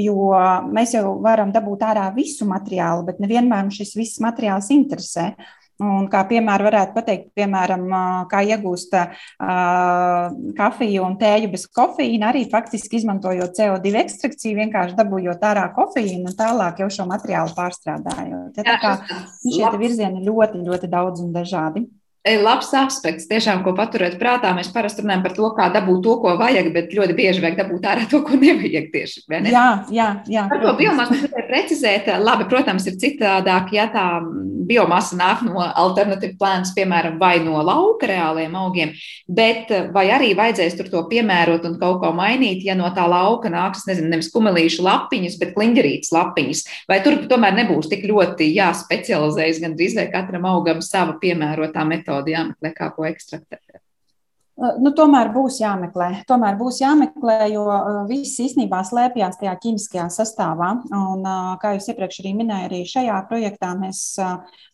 [0.00, 0.32] jo
[0.72, 5.32] mēs jau varam dabūt ārā visu materiālu, bet nevienmēr šis viss materiāls interesē.
[5.76, 7.82] Un kā piemēru varētu pateikt, piemēram,
[8.30, 9.26] kā iegūst uh,
[10.56, 16.38] kafiju un tēju bez kofeīna, arī faktiski izmantojot CO2 ekstrakciju, vienkārši dabūjot ārā kofeīnu un
[16.38, 18.56] tālāk jau šo materiālu pārstrādājot.
[18.56, 21.84] Ja, tā kā šie virzieni ļoti, ļoti daudz un dažādi
[22.42, 24.50] labs aspekts, tiešām, ko paturēt prātā.
[24.56, 27.86] Mēs parasti runājam par to, kā dabūt to, ko vajag, bet ļoti bieži vajag dabūt
[27.86, 29.22] ārā to, ko nevajag tieši.
[29.30, 29.44] Ne?
[29.52, 30.46] Jā, jā, jā.
[30.50, 32.10] Par to biomasu gribēju precizēt.
[32.22, 34.06] Labi, protams, ir citādāk, ja tā
[34.66, 38.94] biomasa nāk no alternatīvas plānas, piemēram, vai no lauka reāliem augiem,
[39.30, 43.52] bet vai arī vajadzēs tur to piemērot un kaut ko mainīt, ja no tā lauka
[43.52, 46.64] nāks, nezinu, nevis kumelīšu lapiņas, bet kliņģerītas lapiņas.
[46.90, 52.15] Vai tur tomēr nebūs tik ļoti jāspecializējas gandrīz vai katram augam sava piemērotā metode?
[52.16, 53.80] Metodi jāmeklē, kā ko ekstraktēt.
[54.56, 56.22] Nu, tomēr būs jāmeklē.
[56.24, 57.64] Tomēr būs jāmeklē, jo
[58.08, 60.70] viss īstenībā slēpjas tajā ķīmiskajā sastāvā.
[60.96, 61.26] Un,
[61.60, 64.00] kā jau iepriekš arī minēju, arī šajā projektā mēs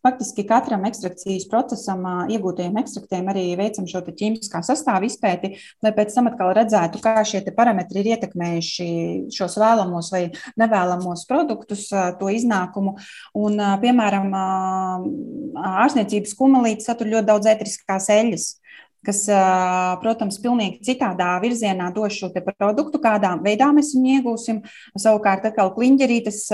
[0.07, 6.31] faktiski katram ekstrakcijas procesam, iegūtajiem ekstraktiem, arī veicam šo ķīmiskā sastāvu izpēti, lai pēc tam
[6.31, 8.89] atkal redzētu, kā šie parametri ir ietekmējuši
[9.35, 10.29] šos vēlamos vai
[10.63, 12.95] nevēlamos produktus, to iznākumu.
[13.35, 14.31] Un, piemēram,
[15.75, 18.51] ārstniecības kumelītes satur ļoti daudz ētriskās eļļas
[19.07, 19.25] kas,
[20.03, 24.61] protams, pilnīgi citādā virzienā dos šo produktu, kādā veidā mēs viņu iegūsim.
[24.99, 26.45] Savukārt, atkal kliņģerītes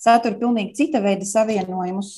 [0.00, 2.14] satura pilnīgi cita veida savienojumus,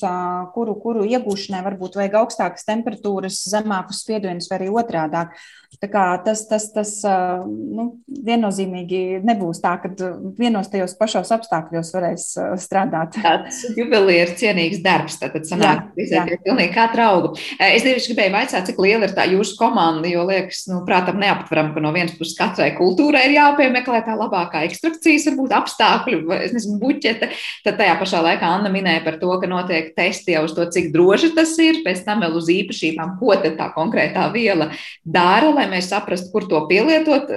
[0.55, 5.35] kuru, kuru iegūšanai varbūt vajag augstākas temperatūras, zemākus spiedienus vai arī otrādāk.
[5.81, 7.87] Tas, tas, tas nu,
[8.23, 9.89] viennozīmīgi nebūs tā, ka
[10.37, 12.27] vienos tajos pašos apstākļos varēs
[12.61, 13.17] strādāt.
[13.17, 16.37] Tas jubileārs cienīgs darbs, tad sanāk, jā, jā.
[16.45, 17.33] pilnīgi kā draugu.
[17.57, 19.72] Es gribēju vaicāt, cik liela ir tā jūsu komanda,
[20.09, 24.63] jo liekas, nu, prātam neaptveram, ka no vienas puses katrai kultūrai ir jāpiemeklē tā labākā
[24.67, 27.29] ekstrakcijas, varbūt apstākļu, vai, es nezinu, buķete.
[27.65, 30.91] Tad tajā pašā laikā Anna minēja par to, ka notiek testi jau uz to, cik
[30.93, 34.69] droši tas ir, pēc tam vēl uz īpašībām, ko tā konkrētā viela
[35.03, 37.33] dara, lai mēs saprastu, kur to pielietot.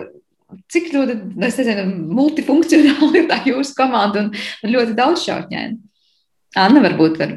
[0.71, 4.33] Cik ļoti, es nezinu, multifunkcionāli ir tā jūsu komanda un,
[4.63, 5.81] un ļoti daudz šautņēni.
[6.57, 7.37] Anna varbūt var.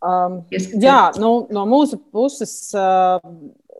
[0.00, 2.72] Um, jā, nu, no mūsu puses.
[2.72, 3.20] Uh,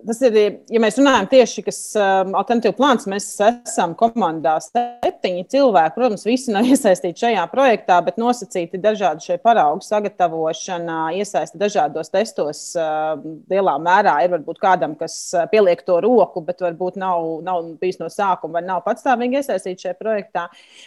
[0.07, 0.37] tas ir,
[0.71, 5.95] ja mēs runājam tieši par um, alternatīvu plānu, mēs esam komandā septiņi cilvēki.
[5.97, 12.63] Protams, visi nav iesaistīti šajā projektā, bet nosacīti dažādi šie paraugu sagatavošana, iesaisti dažādos testos.
[12.79, 13.21] Uh,
[13.51, 18.01] lielā mērā ir varbūt kādam, kas uh, pieliek to roku, bet varbūt nav, nav bijis
[18.03, 20.47] no sākuma vai nav patstāvīgi iesaistīts šajā projektā.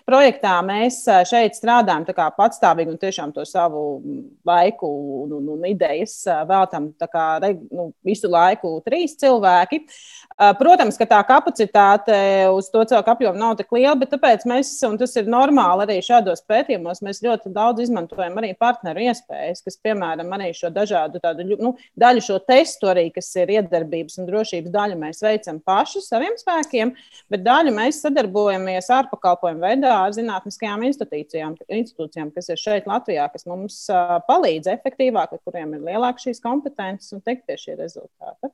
[0.10, 2.08] Projektā mēs uh, šeit strādājam
[2.38, 3.84] patstāvīgi un tiešām to savu
[4.48, 4.90] laiku
[5.24, 7.26] un, un, un idejas uh, veltam kā,
[7.72, 9.84] nu, visu laiku trīs trīs cilvēki.
[10.58, 12.16] Protams, ka tā kapacitāte
[12.50, 15.98] uz to cilvēku apjomu nav tik liela, bet tāpēc mēs, un tas ir normāli arī
[16.02, 21.46] šādos pētījumos, mēs ļoti daudz izmantojam arī partneru iespējas, kas, piemēram, arī šo dažādu tādu,
[21.62, 26.34] nu, daļu šo testu arī, kas ir iedarbības un drošības daļu, mēs veicam paši saviem
[26.42, 26.96] spēkiem,
[27.30, 33.46] bet daļu mēs sadarbojamies ārpakalpojumu veidā ar zinātniskajām institūcijām, institūcijām, kas ir šeit Latvijā, kas
[33.46, 33.84] mums
[34.26, 38.50] palīdz efektīvāk, kuriem ir lielāka šīs kompetences un tikt pie šī rezultāta.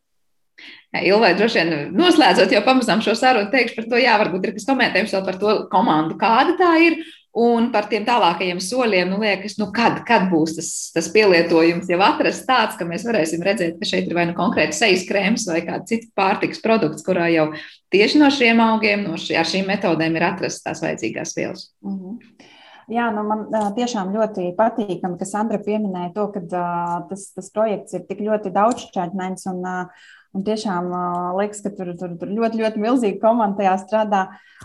[0.89, 4.65] Ilvai, droši vien noslēdzot jau pamazām šo sarunu, teikšu par to, jā, varbūt ir kas
[4.65, 7.01] komentējums vēl par to komandu, kāda tā ir.
[7.39, 11.99] Un par tiem tālākajiem soļiem, nu, liekas, nu, kad, kad būs tas, tas pielietojums jau
[12.01, 15.61] atrasts tāds, ka mēs varēsim redzēt, ka šeit ir vai nu konkrēti sejas krēms vai
[15.67, 17.51] kāds cits pārtiks produkts, kurā jau
[17.93, 21.69] tieši no šiem augiem, no šī, ar šīm metodēm ir atrastas tās vajadzīgās vielas.
[21.85, 22.47] Mm -hmm.
[22.89, 23.45] Jā, nu man
[23.75, 28.49] tiešām ļoti patīkami, ka Sandra pieminēja to, ka uh, tas, tas projekts ir tik ļoti
[28.49, 30.07] daudzšķaitnēns un uh,
[30.37, 34.19] Un tiešām uh, liekas, ka tur, tur, tur ļoti, ļoti milzīga komanda tajā strādā.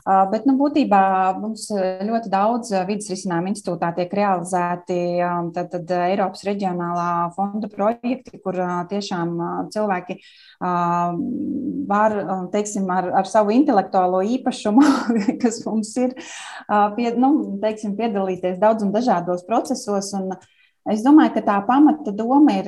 [0.04, 1.00] Uh, bet nu, būtībā
[1.38, 8.42] mums ļoti daudz vidas risinājuma institūtā tiek realizēti um, tad, tad Eiropas reģionālā fonda projekti,
[8.44, 9.32] kur uh, tiešām
[9.72, 11.16] cilvēki uh,
[11.88, 12.18] var
[12.52, 14.84] teiksim, ar, ar savu intelektuālo īpašumu,
[15.42, 16.12] kas mums ir,
[16.68, 17.32] uh, pie, nu,
[17.64, 20.12] teiksim, piedalīties daudz un dažādos procesos.
[20.20, 20.52] Un, uh,
[20.92, 22.66] Es domāju, ka tā pamata doma ir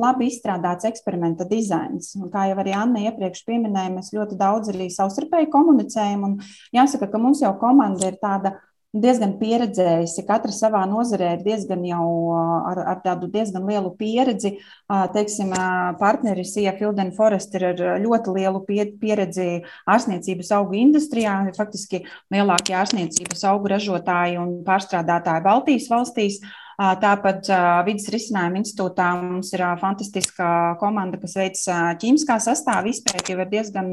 [0.00, 2.14] labi izstrādāts eksperimenta dizains.
[2.16, 6.38] Un, kā jau arī Anna iepriekš pieminēja, mēs ļoti daudz arī savstarpēji komunicējam.
[6.72, 8.56] Jāsaka, ka mums jau komanda ir tāda
[8.96, 10.24] diezgan pieredzējusi.
[10.24, 14.56] Katra savā nozarē ir diezgan jau ar, ar tādu diezgan lielu pieredzi.
[14.88, 15.52] Teiksim,
[16.00, 18.62] partneris Ija Filden Forest ir ar ļoti lielu
[18.96, 19.48] pieredzi
[19.84, 21.38] ārstniecības augu industrijā.
[21.56, 26.40] Faktiski lielākie ārstniecības augu ražotāji un pārstrādātāji Baltijas valstīs.
[26.76, 27.48] Tāpat
[27.86, 31.60] Vides risinājuma institūtā mums ir fantastiska komanda, kas veic
[32.02, 32.90] ķīmiskā sastāvā.
[32.92, 33.88] Izpēti, jau ir diezgan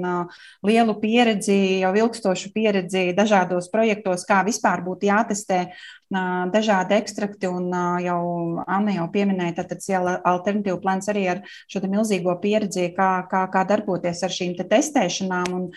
[0.67, 5.61] lielu pieredzi, jau ilgstošu pieredzi dažādos projektos, kā vispār būtu jātestē
[6.53, 7.69] dažādi ekstrakti, un
[8.01, 8.23] jau
[8.65, 13.63] Anna jau pieminēja, tad ciela alternatīva plāns arī ar šo milzīgo pieredzi, kā, kā, kā
[13.69, 15.69] darboties ar šīm te testēšanām, un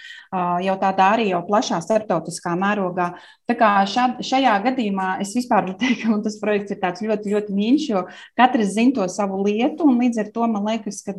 [0.64, 3.12] jau tādā arī jau plašā starptautiskā mērogā.
[3.46, 7.34] Tā kā šā, šajā gadījumā es vispār varu teikt, ka tas projekts ir tāds ļoti,
[7.34, 8.04] ļoti mīļš, jo
[8.38, 11.16] katrs zina to savu lietu, un līdz ar to man liekas, ka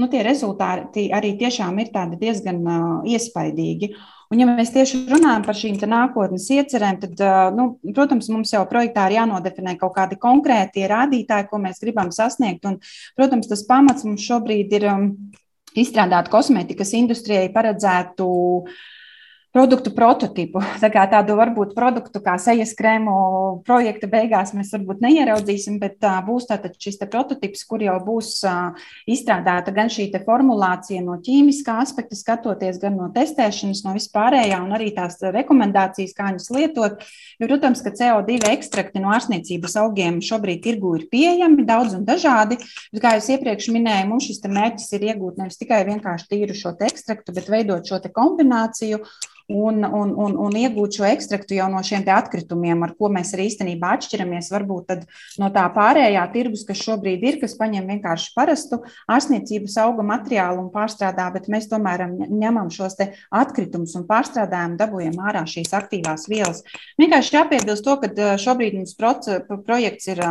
[0.00, 3.94] nu, tie rezultāti arī tiešām ir diezgan uh, iespaidīgi.
[4.30, 7.22] Un, ja mēs tieši runājam par šīm nākotnes iecerēm, tad,
[7.56, 7.64] nu,
[7.96, 12.62] protams, mums jau projektā ir jānodefinē kaut kādi konkrēti rādītāji, ko mēs gribam sasniegt.
[12.70, 12.78] Un,
[13.18, 14.86] protams, tas pamats mums šobrīd ir
[15.74, 18.80] izstrādāt kosmētikas industrijai paredzētu uh,
[19.52, 20.62] produktu prototipu.
[20.82, 23.12] Tā kā tādu varbūt produktu kā sejas krēmu
[23.66, 28.40] projekta beigās mēs varbūt neieraudzīsim, bet būs tātad šis prototips, kur jau būs
[29.10, 34.90] izstrādāta gan šī formulācija no ķīmiskā aspekta, skatoties gan no testēšanas, no vispārējā, un arī
[34.96, 37.04] tās rekomendācijas, kā viņas lietot.
[37.40, 42.60] Jo, protams, ka CO2 ekstrakti no ārsniecības augiem šobrīd tirgu ir pieejami daudz un dažādi,
[42.92, 46.74] bet, kā jau iepriekš minēju, mums šis mērķis ir iegūt nevis tikai vienkārši tīru šo
[46.90, 49.00] ekstraktu, bet veidot šo kombināciju
[49.50, 53.48] un, un, un, un iegūt šo ekstraktu jau no šiem atkritumiem, ar ko mēs arī
[53.50, 54.50] īstenībā atšķiramies.
[54.54, 54.94] Varbūt
[55.42, 58.80] no tā pārējā tirgus, kas šobrīd ir, kas paņem vienkārši parastu
[59.10, 65.44] ārstniecības auga materiālu un pārstrādā, bet mēs tomēr ņemam šos atkritumus un pārstrādājam, dabūjam ārā
[65.48, 66.62] šīs aktīvās vielas.
[67.00, 68.96] Vienkārši jāpiebilst to, ka šobrīd mums
[69.66, 70.22] projekts ir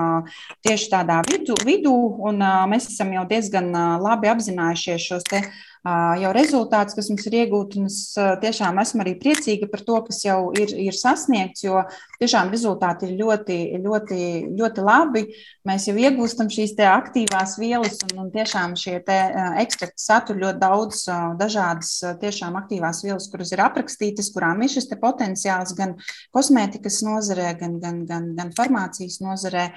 [0.65, 1.95] tieši tādā vidu, vidū,
[2.29, 3.71] un mēs esam jau diezgan
[4.03, 5.43] labi apzinājušies šos te
[5.83, 7.83] jau rezultātus, kas mums ir iegūti.
[7.87, 8.11] Es
[8.43, 11.81] tiešām esmu arī priecīga par to, kas jau ir, ir sasniegts, jo
[12.19, 14.19] tiešām rezultāti ir ļoti, ļoti,
[14.59, 15.23] ļoti labi.
[15.69, 21.05] Mēs jau iegūstam šīs aktīvās vielas, un, un tiešām šie ekstrakti satur ļoti daudz
[21.39, 25.95] dažādas tiešām aktīvās vielas, kuras ir aprakstītas, kurām ir šis potenciāls gan
[26.35, 29.69] kosmētikas nozarē, gan, gan, gan, gan farmācijas nozarē.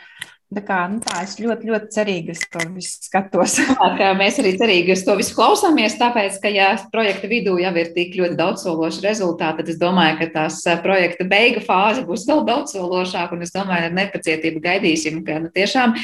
[0.53, 3.55] Tā kā, nu tā, es ļoti, ļoti cerīgi uz to visu skatos.
[4.21, 8.19] mēs arī cerīgi uz to visu klausāmies, tāpēc, ka, ja projekta vidū jau ir tik
[8.19, 13.39] ļoti daudzsološi rezultāti, tad es domāju, ka tās eh, projekta beigu fāze būs vēl daudzsološāka,
[13.39, 15.97] un es domāju, ar nepacietību gaidīsim, ka nu, tiešām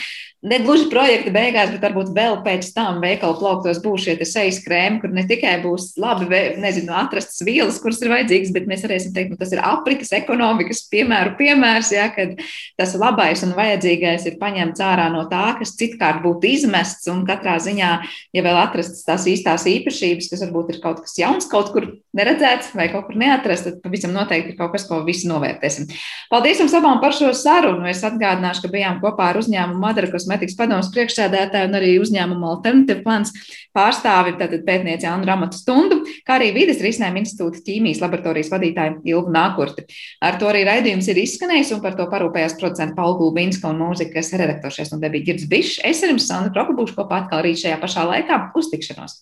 [0.42, 5.00] ne gluži projekta beigās, bet varbūt vēl pēc tam veikalu plauktos būs šie sejas krēmi,
[5.02, 6.28] kur ne tikai būs labi,
[6.62, 10.84] nezinu, atrastas vielas, kuras ir vajadzīgas, bet mēs varēsim teikt, nu, tas ir aprites ekonomikas
[10.92, 12.38] piemēru piemērs, ja, kad
[12.78, 17.58] tas labais un vajadzīgais ir paņemts ārā no tā, kas citkārt būtu izmests, un katrā
[17.62, 17.90] ziņā,
[18.36, 22.72] ja vēl atrastas tās īstās īpašības, kas varbūt ir kaut kas jauns, kaut kur neredzēts
[22.76, 25.88] vai kaut kur neatrasts, tad pavisam noteikti ir kaut kas, ko visi novērtēsim.
[26.32, 27.86] Paldies jums abām par šo sarunu.
[27.90, 33.04] Es atgādināšu, ka bijām kopā ar uzņēmumu Madara kosmetikas padomus priekšsēdētāju un arī uzņēmumu Alternative
[33.04, 33.34] Plans
[33.76, 39.34] pārstāvi, tātad pētnieci Annu Ramatu Stundu, kā arī Vides risinājuma institūta ķīmijas laboratorijas vadītāju Ilvu
[39.34, 39.86] Nākurti.
[40.24, 44.27] Ar to arī raidījums ir izskanējis un par to parūpējās producenta Paula Gulbīnska un mūzikas
[44.36, 45.78] redaktoršies un debija Girds Bišs.
[45.88, 48.40] Es ar jums, Sandra Kropa, būšu kopā atkal rīt šajā pašā laikā.
[48.58, 49.16] Uz tikšanos!